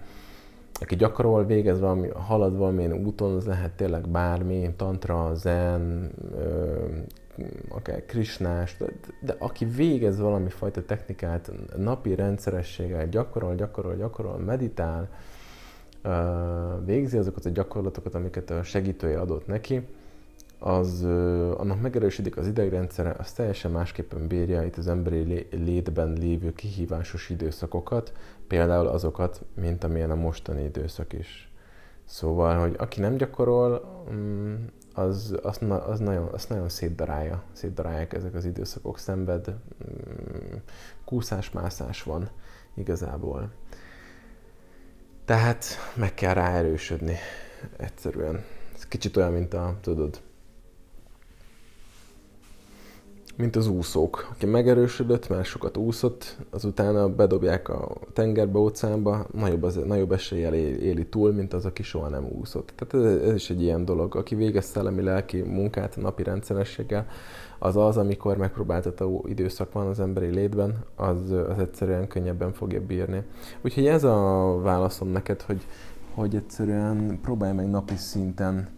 aki 0.80 0.96
gyakorol, 0.96 1.44
végez 1.44 1.80
valami, 1.80 2.08
halad 2.08 2.56
valamilyen 2.56 2.92
úton, 2.92 3.34
az 3.34 3.46
lehet 3.46 3.72
tényleg 3.72 4.08
bármi, 4.08 4.70
tantra, 4.76 5.34
zen, 5.34 6.10
akár 7.68 8.04
krisnás, 8.06 8.76
de, 8.76 8.86
de 9.20 9.36
aki 9.38 9.64
végez 9.64 10.18
valami 10.18 10.48
fajta 10.48 10.84
technikát, 10.84 11.52
napi 11.76 12.14
rendszerességgel, 12.14 13.08
gyakorol, 13.08 13.54
gyakorol, 13.54 13.94
gyakorol, 13.94 14.38
meditál, 14.38 15.08
végzi 16.84 17.18
azokat 17.18 17.44
a 17.44 17.50
gyakorlatokat, 17.50 18.14
amiket 18.14 18.50
a 18.50 18.62
segítője 18.62 19.20
adott 19.20 19.46
neki, 19.46 19.86
az 20.58 21.02
annak 21.56 21.80
megerősödik 21.80 22.36
az 22.36 22.46
idegrendszere, 22.46 23.14
az 23.18 23.32
teljesen 23.32 23.70
másképpen 23.70 24.26
bírja 24.26 24.62
itt 24.62 24.76
az 24.76 24.88
emberi 24.88 25.46
létben 25.50 26.12
lévő 26.12 26.52
kihívásos 26.52 27.30
időszakokat, 27.30 28.12
például 28.46 28.86
azokat, 28.86 29.44
mint 29.54 29.84
amilyen 29.84 30.10
a 30.10 30.14
mostani 30.14 30.64
időszak 30.64 31.12
is. 31.12 31.52
Szóval, 32.04 32.58
hogy 32.58 32.74
aki 32.78 33.00
nem 33.00 33.16
gyakorol, 33.16 34.04
mm, 34.12 34.54
az, 34.94 35.38
az, 35.42 35.58
az, 35.86 35.98
nagyon, 35.98 36.28
az 36.32 36.46
nagyon 36.46 36.68
szétdarálja, 36.68 37.42
szétdarálják 37.52 38.12
ezek 38.12 38.34
az 38.34 38.44
időszakok, 38.44 38.98
szenved, 38.98 39.48
mm, 39.48 40.56
kúszás-mászás 41.04 42.02
van 42.02 42.30
igazából. 42.74 43.50
Tehát 45.24 45.64
meg 45.94 46.14
kell 46.14 46.34
ráerősödni 46.34 47.16
egyszerűen. 47.76 48.44
Ez 48.74 48.86
kicsit 48.86 49.16
olyan, 49.16 49.32
mint 49.32 49.54
a, 49.54 49.76
tudod, 49.80 50.20
mint 53.38 53.56
az 53.56 53.68
úszók. 53.68 54.28
Aki 54.32 54.46
megerősödött, 54.46 55.28
már 55.28 55.44
sokat 55.44 55.76
úszott, 55.76 56.36
azután 56.50 57.16
bedobják 57.16 57.68
a 57.68 57.96
tengerbe, 58.12 58.58
óceánba, 58.58 59.26
nagyobb, 59.32 59.62
az, 59.62 59.80
nagyobb 59.86 60.12
eséllyel 60.12 60.54
éli 60.54 61.06
túl, 61.06 61.32
mint 61.32 61.52
az, 61.52 61.64
aki 61.64 61.82
soha 61.82 62.08
nem 62.08 62.26
úszott. 62.40 62.72
Tehát 62.76 63.06
ez, 63.06 63.22
ez 63.22 63.34
is 63.34 63.50
egy 63.50 63.62
ilyen 63.62 63.84
dolog. 63.84 64.16
Aki 64.16 64.34
végez 64.34 64.64
szellemi 64.64 65.02
lelki 65.02 65.40
munkát 65.40 65.96
napi 65.96 66.22
rendszerességgel, 66.22 67.06
az 67.58 67.76
az, 67.76 67.96
amikor 67.96 68.36
megpróbáltató 68.36 69.24
időszak 69.28 69.72
van 69.72 69.86
az 69.86 70.00
emberi 70.00 70.30
létben, 70.30 70.84
az, 70.94 71.30
az 71.30 71.58
egyszerűen 71.58 72.08
könnyebben 72.08 72.52
fogja 72.52 72.80
bírni. 72.86 73.22
Úgyhogy 73.60 73.86
ez 73.86 74.04
a 74.04 74.58
válaszom 74.62 75.08
neked, 75.08 75.42
hogy, 75.42 75.66
hogy 76.14 76.34
egyszerűen 76.34 77.18
próbálj 77.22 77.52
meg 77.52 77.70
napi 77.70 77.96
szinten 77.96 78.68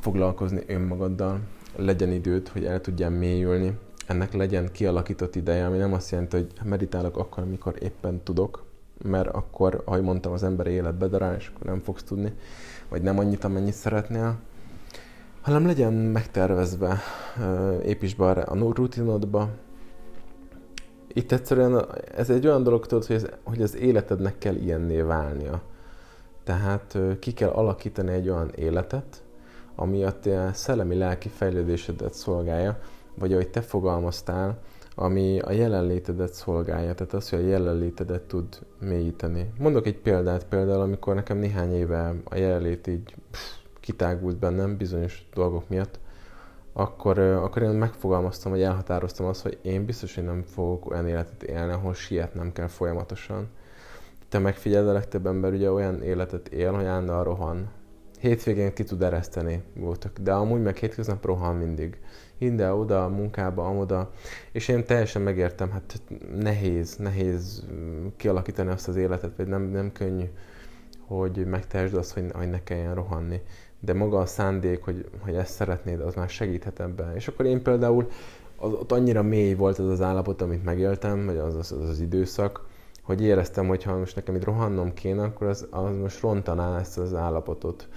foglalkozni 0.00 0.62
önmagaddal, 0.66 1.40
legyen 1.76 2.12
időt, 2.12 2.48
hogy 2.48 2.64
el 2.64 2.80
tudjál 2.80 3.10
mélyülni, 3.10 3.78
ennek 4.06 4.32
legyen 4.32 4.72
kialakított 4.72 5.34
ideje, 5.34 5.66
ami 5.66 5.76
nem 5.76 5.92
azt 5.92 6.10
jelenti, 6.10 6.36
hogy 6.36 6.52
meditálok 6.64 7.16
akkor, 7.16 7.42
amikor 7.42 7.74
éppen 7.78 8.22
tudok, 8.22 8.64
mert 9.02 9.28
akkor, 9.28 9.82
ahogy 9.84 10.02
mondtam, 10.02 10.32
az 10.32 10.42
emberi 10.42 10.70
élet 10.70 10.94
bedarál, 10.94 11.34
és 11.34 11.50
akkor 11.54 11.66
nem 11.66 11.80
fogsz 11.80 12.02
tudni, 12.02 12.32
vagy 12.88 13.02
nem 13.02 13.18
annyit, 13.18 13.44
amennyit 13.44 13.74
szeretnél, 13.74 14.38
hanem 15.40 15.66
legyen 15.66 15.92
megtervezve, 15.92 16.98
építs 17.84 18.16
be 18.16 18.30
a 18.30 18.72
rutinodba. 18.74 19.48
Itt 21.12 21.32
egyszerűen 21.32 21.86
ez 22.16 22.30
egy 22.30 22.46
olyan 22.46 22.62
dolog, 22.62 22.86
tudod, 22.86 23.04
hogy, 23.04 23.16
ez, 23.16 23.26
hogy 23.42 23.62
az 23.62 23.76
életednek 23.76 24.38
kell 24.38 24.54
ilyenné 24.54 25.00
válnia. 25.00 25.62
Tehát 26.44 26.98
ki 27.18 27.32
kell 27.32 27.48
alakítani 27.48 28.12
egy 28.12 28.28
olyan 28.28 28.50
életet, 28.54 29.23
ami 29.74 30.04
a 30.04 30.18
te 30.18 30.52
szellemi-lelki 30.52 31.28
fejlődésedet 31.28 32.14
szolgálja, 32.14 32.78
vagy 33.14 33.32
ahogy 33.32 33.48
te 33.48 33.60
fogalmaztál, 33.60 34.58
ami 34.94 35.38
a 35.38 35.50
jelenlétedet 35.50 36.34
szolgálja, 36.34 36.94
tehát 36.94 37.12
az, 37.12 37.28
hogy 37.28 37.38
a 37.38 37.46
jelenlétedet 37.46 38.22
tud 38.22 38.58
mélyíteni. 38.78 39.52
Mondok 39.58 39.86
egy 39.86 39.98
példát, 39.98 40.46
például 40.46 40.80
amikor 40.80 41.14
nekem 41.14 41.38
néhány 41.38 41.74
éve 41.74 42.14
a 42.24 42.36
jelenlét 42.36 42.86
így 42.86 43.14
pff, 43.30 43.54
kitágult 43.80 44.36
bennem 44.36 44.76
bizonyos 44.76 45.28
dolgok 45.34 45.68
miatt, 45.68 45.98
akkor, 46.72 47.18
akkor 47.18 47.62
én 47.62 47.68
megfogalmaztam, 47.68 48.52
vagy 48.52 48.62
elhatároztam 48.62 49.26
azt, 49.26 49.42
hogy 49.42 49.58
én 49.62 49.84
biztos, 49.84 50.14
hogy 50.14 50.24
nem 50.24 50.42
fogok 50.42 50.90
olyan 50.90 51.08
életet 51.08 51.42
élni, 51.42 51.72
ahol 51.72 51.94
sietnem 51.94 52.52
kell 52.52 52.66
folyamatosan. 52.66 53.48
Te 54.28 54.38
megfigyeld, 54.38 54.88
a 54.88 54.92
legtöbb 54.92 55.26
ember 55.26 55.52
ugye 55.52 55.70
olyan 55.70 56.02
életet 56.02 56.48
él, 56.48 56.72
hogy 56.72 56.84
állandóan 56.84 57.24
rohan. 57.24 57.68
Hétvégén 58.24 58.74
ki 58.74 58.84
tud 58.84 59.02
ereszteni 59.02 59.62
voltak, 59.74 60.18
de 60.18 60.32
amúgy 60.32 60.62
meg 60.62 60.76
hétköznap 60.76 61.24
rohan 61.24 61.56
mindig 61.56 61.98
ide, 62.38 62.72
oda, 62.72 63.08
munkába, 63.08 63.66
amoda, 63.66 64.10
és 64.52 64.68
én 64.68 64.84
teljesen 64.84 65.22
megértem, 65.22 65.70
hát 65.70 66.02
nehéz, 66.34 66.96
nehéz 66.96 67.64
kialakítani 68.16 68.70
azt 68.70 68.88
az 68.88 68.96
életet, 68.96 69.36
vagy 69.36 69.46
nem, 69.46 69.62
nem 69.62 69.92
könnyű, 69.92 70.24
hogy 71.06 71.46
megtehesd 71.46 71.94
azt, 71.94 72.12
hogy, 72.12 72.24
hogy 72.32 72.50
ne 72.50 72.62
kelljen 72.62 72.94
rohanni. 72.94 73.40
De 73.80 73.94
maga 73.94 74.18
a 74.18 74.26
szándék, 74.26 74.82
hogy, 74.82 75.08
hogy 75.18 75.34
ezt 75.34 75.52
szeretnéd, 75.52 76.00
az 76.00 76.14
már 76.14 76.28
segíthet 76.28 76.80
ebben. 76.80 77.14
És 77.14 77.28
akkor 77.28 77.46
én 77.46 77.62
például, 77.62 78.08
az, 78.56 78.72
ott 78.72 78.92
annyira 78.92 79.22
mély 79.22 79.54
volt 79.54 79.78
az 79.78 79.88
az 79.88 80.00
állapot, 80.00 80.42
amit 80.42 80.64
megéltem, 80.64 81.26
vagy 81.26 81.36
az 81.36 81.54
az, 81.54 81.72
az, 81.72 81.88
az 81.88 82.00
időszak, 82.00 82.66
hogy 83.04 83.22
éreztem, 83.22 83.66
hogy 83.66 83.82
ha 83.82 83.98
most 83.98 84.16
nekem 84.16 84.34
itt 84.34 84.44
rohannom 84.44 84.94
kéne, 84.94 85.22
akkor 85.22 85.46
az, 85.46 85.66
az 85.70 85.96
most 85.96 86.20
rontaná 86.20 86.78
ezt 86.78 86.98
az 86.98 87.14
állapotot. 87.14 87.88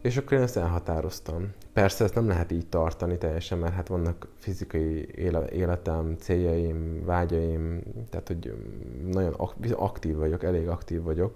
És 0.00 0.16
akkor 0.16 0.32
én 0.32 0.42
ezt 0.42 0.56
elhatároztam. 0.56 1.52
Persze 1.72 2.04
ezt 2.04 2.14
nem 2.14 2.28
lehet 2.28 2.52
így 2.52 2.66
tartani 2.66 3.18
teljesen, 3.18 3.58
mert 3.58 3.74
hát 3.74 3.88
vannak 3.88 4.28
fizikai 4.38 5.08
életem, 5.52 6.16
céljaim, 6.18 7.04
vágyaim, 7.04 7.82
tehát 8.10 8.26
hogy 8.26 8.54
nagyon 9.12 9.32
aktív 9.72 10.16
vagyok, 10.16 10.42
elég 10.42 10.68
aktív 10.68 11.02
vagyok. 11.02 11.34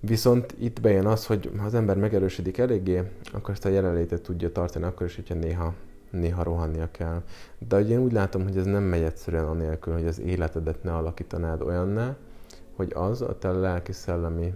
Viszont 0.00 0.54
itt 0.58 0.80
bejön 0.80 1.06
az, 1.06 1.26
hogy 1.26 1.50
ha 1.58 1.64
az 1.64 1.74
ember 1.74 1.96
megerősödik 1.96 2.58
eléggé, 2.58 3.02
akkor 3.32 3.50
ezt 3.50 3.64
a 3.64 3.68
jelenlétet 3.68 4.22
tudja 4.22 4.52
tartani, 4.52 4.84
akkor 4.84 5.06
is, 5.06 5.14
hogyha 5.14 5.34
néha, 5.34 5.74
néha 6.14 6.42
rohannia 6.42 6.90
kell. 6.90 7.22
De 7.58 7.76
ugye 7.76 7.94
én 7.94 8.00
úgy 8.00 8.12
látom, 8.12 8.42
hogy 8.42 8.56
ez 8.56 8.64
nem 8.64 8.82
megy 8.82 9.02
egyszerűen 9.02 9.44
anélkül, 9.44 9.92
hogy 9.92 10.06
az 10.06 10.20
életedet 10.20 10.82
ne 10.82 10.96
alakítanád 10.96 11.62
olyanná, 11.62 12.16
hogy 12.76 12.92
az 12.94 13.22
a 13.22 13.38
te 13.38 13.50
lelki-szellemi 13.52 14.54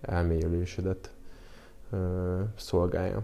elmélyülésedet 0.00 1.10
szolgálja. 2.56 3.22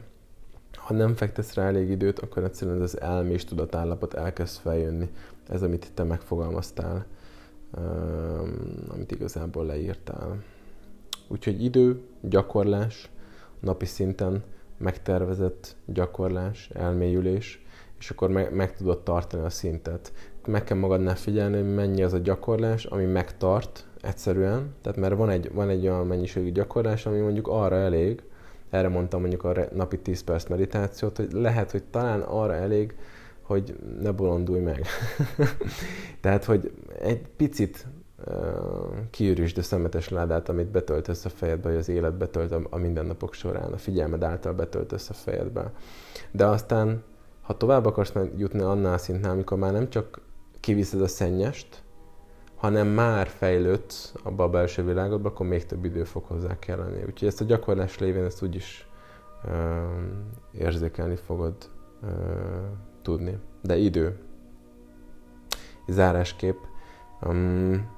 Ha 0.75 0.95
nem 0.95 1.15
fektesz 1.15 1.55
rá 1.55 1.67
elég 1.67 1.91
időt, 1.91 2.19
akkor 2.19 2.45
egyszerűen 2.45 2.81
az 2.81 3.01
elmés 3.01 3.45
tudatállapot 3.45 4.15
elkezd 4.15 4.61
feljönni. 4.61 5.11
Ez, 5.49 5.63
amit 5.63 5.91
te 5.95 6.03
megfogalmaztál, 6.03 7.07
amit 8.89 9.11
igazából 9.11 9.67
leírtál. 9.67 10.43
Úgyhogy 11.29 11.65
idő, 11.65 12.01
gyakorlás, 12.21 13.11
napi 13.61 13.87
szinten 13.87 14.43
megtervezett 14.77 15.77
gyakorlás, 15.85 16.71
elmélyülés, 16.75 17.67
és 17.99 18.11
akkor 18.11 18.31
meg, 18.31 18.55
meg 18.55 18.77
tudod 18.77 19.03
tartani 19.03 19.45
a 19.45 19.51
szintet. 19.51 20.13
Meg 20.47 20.65
kell 20.65 20.79
magadnál 20.79 21.17
figyelni, 21.17 21.57
hogy 21.57 21.75
mennyi 21.75 22.03
az 22.03 22.13
a 22.13 22.19
gyakorlás, 22.19 22.85
ami 22.85 23.05
megtart 23.05 23.87
egyszerűen, 24.01 24.75
tehát 24.83 24.99
mert 24.99 25.15
van 25.15 25.31
egy, 25.31 25.53
van 25.53 25.69
egy 25.69 25.89
olyan 25.89 26.07
mennyiségű 26.07 26.53
gyakorlás, 26.53 27.07
ami 27.07 27.19
mondjuk 27.19 27.49
arra 27.49 27.77
elég, 27.77 28.23
erre 28.71 28.89
mondtam 28.89 29.21
mondjuk 29.21 29.45
a 29.45 29.55
napi 29.73 29.99
10 29.99 30.23
perc 30.23 30.49
meditációt, 30.49 31.17
hogy 31.17 31.33
lehet, 31.33 31.71
hogy 31.71 31.85
talán 31.85 32.21
arra 32.21 32.55
elég, 32.55 32.95
hogy 33.43 33.77
ne 34.01 34.11
bolondulj 34.11 34.61
meg. 34.61 34.87
Tehát, 36.21 36.45
hogy 36.45 36.73
egy 36.99 37.21
picit 37.37 37.87
uh, 38.27 38.35
kiürüsd 39.11 39.59
a 39.59 39.63
szemetes 39.63 40.09
ládát, 40.09 40.49
amit 40.49 40.67
betöltesz 40.67 41.25
a 41.25 41.29
fejedbe, 41.29 41.69
vagy 41.69 41.79
az 41.79 41.89
élet 41.89 42.15
betölt 42.15 42.53
a 42.71 42.77
mindennapok 42.77 43.35
során, 43.35 43.73
a 43.73 43.77
figyelmed 43.77 44.23
által 44.23 44.53
betöltesz 44.53 45.11
a 45.11 45.15
fejedbe. 45.15 45.73
De 46.31 46.47
aztán, 46.47 47.03
ha 47.49 47.57
tovább 47.57 47.87
akarsz 47.87 48.13
jutni 48.37 48.61
annál 48.61 48.99
szintnál, 48.99 49.31
amikor 49.31 49.59
már 49.59 49.73
nem 49.73 49.91
csak 49.91 50.21
kiviszed 50.61 51.01
a 51.01 51.07
szennyest, 51.07 51.83
hanem 52.57 52.87
már 52.87 53.27
fejlődsz 53.27 54.15
abba 54.23 54.45
a 54.45 54.49
belső 54.49 54.85
világodba, 54.85 55.29
akkor 55.29 55.47
még 55.47 55.67
több 55.67 55.85
idő 55.85 56.05
fog 56.05 56.25
hozzá 56.25 56.59
kelleni. 56.59 57.03
Úgyhogy 57.07 57.29
ezt 57.29 57.41
a 57.41 57.45
gyakorlás 57.45 57.99
lévén 57.99 58.25
ezt 58.25 58.43
úgyis 58.43 58.89
uh, 59.45 59.53
érzékelni 60.53 61.17
fogod 61.17 61.55
uh, 62.03 62.09
tudni. 63.03 63.39
De 63.63 63.77
idő. 63.77 64.19
Zárásképp. 65.87 66.59
Um, 67.23 67.91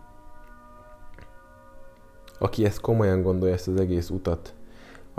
aki 2.39 2.65
ezt 2.65 2.81
komolyan 2.81 3.23
gondolja, 3.23 3.55
ezt 3.55 3.69
az 3.69 3.81
egész 3.81 4.11
utat, 4.11 4.55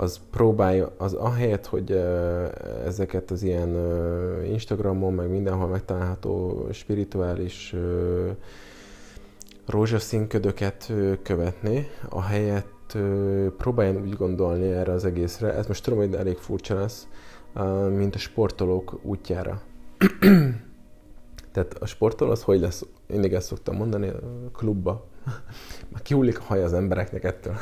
az 0.02 0.20
próbálja, 0.30 0.92
az 0.96 1.12
ahelyett, 1.12 1.66
hogy 1.66 1.90
ezeket 2.84 3.30
az 3.30 3.42
ilyen 3.42 3.76
Instagramon, 4.44 5.12
meg 5.12 5.30
mindenhol 5.30 5.66
megtalálható 5.66 6.66
spirituális 6.72 7.74
rózsaszínködöket 9.66 10.92
követni, 11.22 11.88
ahelyett 12.08 12.96
próbáljon 13.56 14.02
úgy 14.02 14.16
gondolni 14.16 14.70
erre 14.70 14.92
az 14.92 15.04
egészre, 15.04 15.54
ez 15.54 15.66
most 15.66 15.84
tudom, 15.84 15.98
hogy 15.98 16.14
elég 16.14 16.36
furcsa 16.36 16.74
lesz, 16.74 17.08
mint 17.88 18.14
a 18.14 18.18
sportolók 18.18 18.98
útjára. 19.02 19.62
Tehát 21.52 21.74
a 21.80 21.86
sportol 21.86 22.30
az 22.30 22.42
hogy 22.42 22.60
lesz? 22.60 22.86
Mindig 23.06 23.32
ezt 23.32 23.46
szoktam 23.46 23.76
mondani, 23.76 24.08
a 24.08 24.18
klubba. 24.52 25.06
Már 25.88 26.02
kihullik 26.02 26.38
a 26.38 26.42
haj 26.42 26.62
az 26.62 26.72
embereknek 26.72 27.24
ettől. 27.24 27.54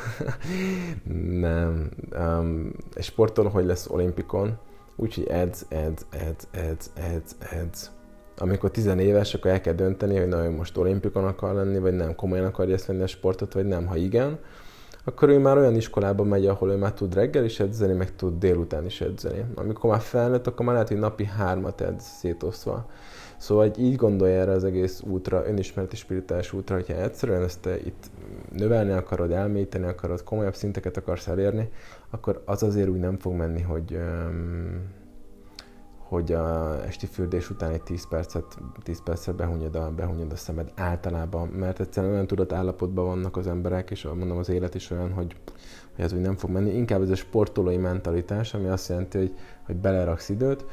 Nem. 1.40 1.90
Um, 2.18 2.72
egy 2.94 3.04
sportol 3.04 3.48
hogy 3.48 3.64
lesz 3.64 3.88
olimpikon? 3.90 4.58
Úgyhogy 4.96 5.26
edz, 5.26 5.66
edz, 5.68 6.06
edz, 6.10 6.48
edz, 6.50 6.90
edz, 6.94 7.36
edz. 7.50 7.90
Amikor 8.38 8.70
tizenéves, 8.70 9.34
akkor 9.34 9.50
el 9.50 9.60
kell 9.60 9.74
dönteni, 9.74 10.18
hogy 10.18 10.28
nagyon 10.28 10.52
most 10.52 10.76
olimpikon 10.76 11.24
akar 11.24 11.54
lenni, 11.54 11.78
vagy 11.78 11.94
nem, 11.94 12.14
komolyan 12.14 12.44
akarja 12.44 12.74
ezt 12.74 12.86
lenni 12.86 13.02
a 13.02 13.06
sportot, 13.06 13.52
vagy 13.52 13.66
nem. 13.66 13.86
Ha 13.86 13.96
igen, 13.96 14.38
akkor 15.04 15.28
ő 15.28 15.38
már 15.38 15.56
olyan 15.56 15.76
iskolába 15.76 16.24
megy, 16.24 16.46
ahol 16.46 16.70
ő 16.70 16.76
már 16.76 16.92
tud 16.92 17.14
reggel 17.14 17.44
is 17.44 17.60
edzeni, 17.60 17.92
meg 17.92 18.16
tud 18.16 18.38
délután 18.38 18.84
is 18.84 19.00
edzeni. 19.00 19.44
Amikor 19.54 19.90
már 19.90 20.00
felnőtt, 20.00 20.46
akkor 20.46 20.64
már 20.64 20.74
lehet, 20.74 20.88
hogy 20.88 20.98
napi 20.98 21.24
hármat 21.24 21.80
edz 21.80 22.04
szétoszva. 22.04 22.86
Szóval 23.40 23.66
hogy 23.68 23.82
így 23.82 23.96
gondolja 23.96 24.40
erre 24.40 24.52
az 24.52 24.64
egész 24.64 25.00
útra, 25.00 25.46
önismereti 25.46 25.96
spirituális 25.96 26.52
útra, 26.52 26.74
hogyha 26.74 26.94
egyszerűen 26.94 27.42
ezt 27.42 27.60
te 27.60 27.78
itt 27.78 28.10
növelni 28.52 28.90
akarod, 28.90 29.30
elmélyíteni 29.30 29.86
akarod, 29.86 30.22
komolyabb 30.22 30.54
szinteket 30.54 30.96
akarsz 30.96 31.26
elérni, 31.26 31.70
akkor 32.10 32.42
az 32.44 32.62
azért 32.62 32.88
úgy 32.88 32.98
nem 32.98 33.18
fog 33.18 33.32
menni, 33.34 33.60
hogy 33.60 33.92
um, 33.94 34.98
hogy 35.98 36.32
a 36.32 36.78
esti 36.86 37.06
fürdés 37.06 37.50
után 37.50 37.70
egy 37.70 37.82
10 37.82 38.08
percet, 38.08 38.58
10 38.82 39.02
percet 39.02 39.34
behunyod 39.34 39.76
a, 39.76 39.90
behunyod 39.90 40.32
a 40.32 40.36
szemed 40.36 40.72
általában, 40.76 41.48
mert 41.48 41.80
egyszerűen 41.80 42.12
olyan 42.12 42.26
tudat 42.26 42.52
állapotban 42.52 43.04
vannak 43.04 43.36
az 43.36 43.46
emberek, 43.46 43.90
és 43.90 44.02
mondom 44.02 44.38
az 44.38 44.48
élet 44.48 44.74
is 44.74 44.90
olyan, 44.90 45.12
hogy, 45.12 45.36
hogy 45.94 46.04
ez 46.04 46.12
úgy 46.12 46.20
nem 46.20 46.36
fog 46.36 46.50
menni. 46.50 46.70
Inkább 46.70 47.02
ez 47.02 47.10
a 47.10 47.14
sportolói 47.14 47.76
mentalitás, 47.76 48.54
ami 48.54 48.68
azt 48.68 48.88
jelenti, 48.88 49.18
hogy, 49.18 49.34
hogy 49.66 49.76
beleraksz 49.76 50.28
időt, 50.28 50.64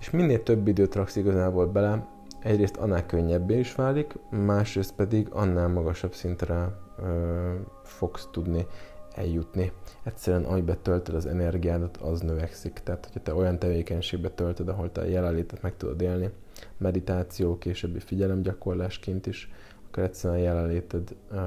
és 0.00 0.10
minél 0.10 0.42
több 0.42 0.68
időt 0.68 0.94
raksz 0.94 1.16
igazából 1.16 1.66
bele, 1.66 2.14
egyrészt 2.46 2.76
annál 2.76 3.06
könnyebbé 3.06 3.58
is 3.58 3.74
válik, 3.74 4.14
másrészt 4.30 4.94
pedig 4.94 5.28
annál 5.30 5.68
magasabb 5.68 6.14
szintre 6.14 6.78
ö, 6.98 7.54
fogsz 7.82 8.28
tudni 8.32 8.66
eljutni. 9.14 9.72
Egyszerűen, 10.02 10.44
ahogy 10.44 10.64
betöltöd 10.64 11.14
az 11.14 11.26
energiádat, 11.26 11.96
az 11.96 12.20
növekszik. 12.20 12.80
Tehát, 12.84 13.04
hogyha 13.04 13.20
te 13.20 13.34
olyan 13.34 13.58
tevékenységbe 13.58 14.30
töltöd, 14.30 14.68
ahol 14.68 14.92
te 14.92 15.00
a 15.00 15.04
jelenlétet 15.04 15.62
meg 15.62 15.76
tudod 15.76 16.00
élni, 16.00 16.30
meditáció, 16.76 17.58
későbbi 17.58 17.98
figyelemgyakorlásként 17.98 19.26
is, 19.26 19.50
akkor 19.86 20.02
egyszerűen 20.02 20.40
a 20.40 20.42
jelenléted 20.42 21.16
uh, 21.30 21.38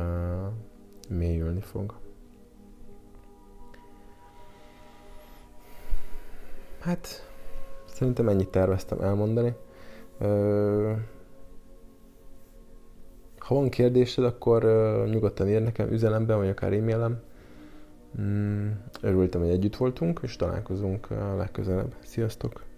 mélyülni 1.10 1.62
fog. 1.62 1.94
Hát, 6.80 7.30
szerintem 7.86 8.30
ennyit 8.30 8.50
terveztem 8.50 9.02
elmondani. 9.02 9.56
Ha 13.38 13.56
van 13.56 13.70
kérdésed, 13.70 14.24
akkor 14.24 14.64
nyugodtan 15.10 15.48
ír 15.48 15.62
nekem 15.62 15.92
üzenemben, 15.92 16.38
vagy 16.38 16.48
akár 16.50 16.74
e-mailem. 16.74 17.20
Mm, 18.22 18.70
örültem, 19.02 19.42
hogy 19.42 19.50
együtt 19.50 19.76
voltunk, 19.76 20.20
és 20.24 20.36
találkozunk 20.36 21.08
legközelebb. 21.38 21.96
Sziasztok! 22.00 22.69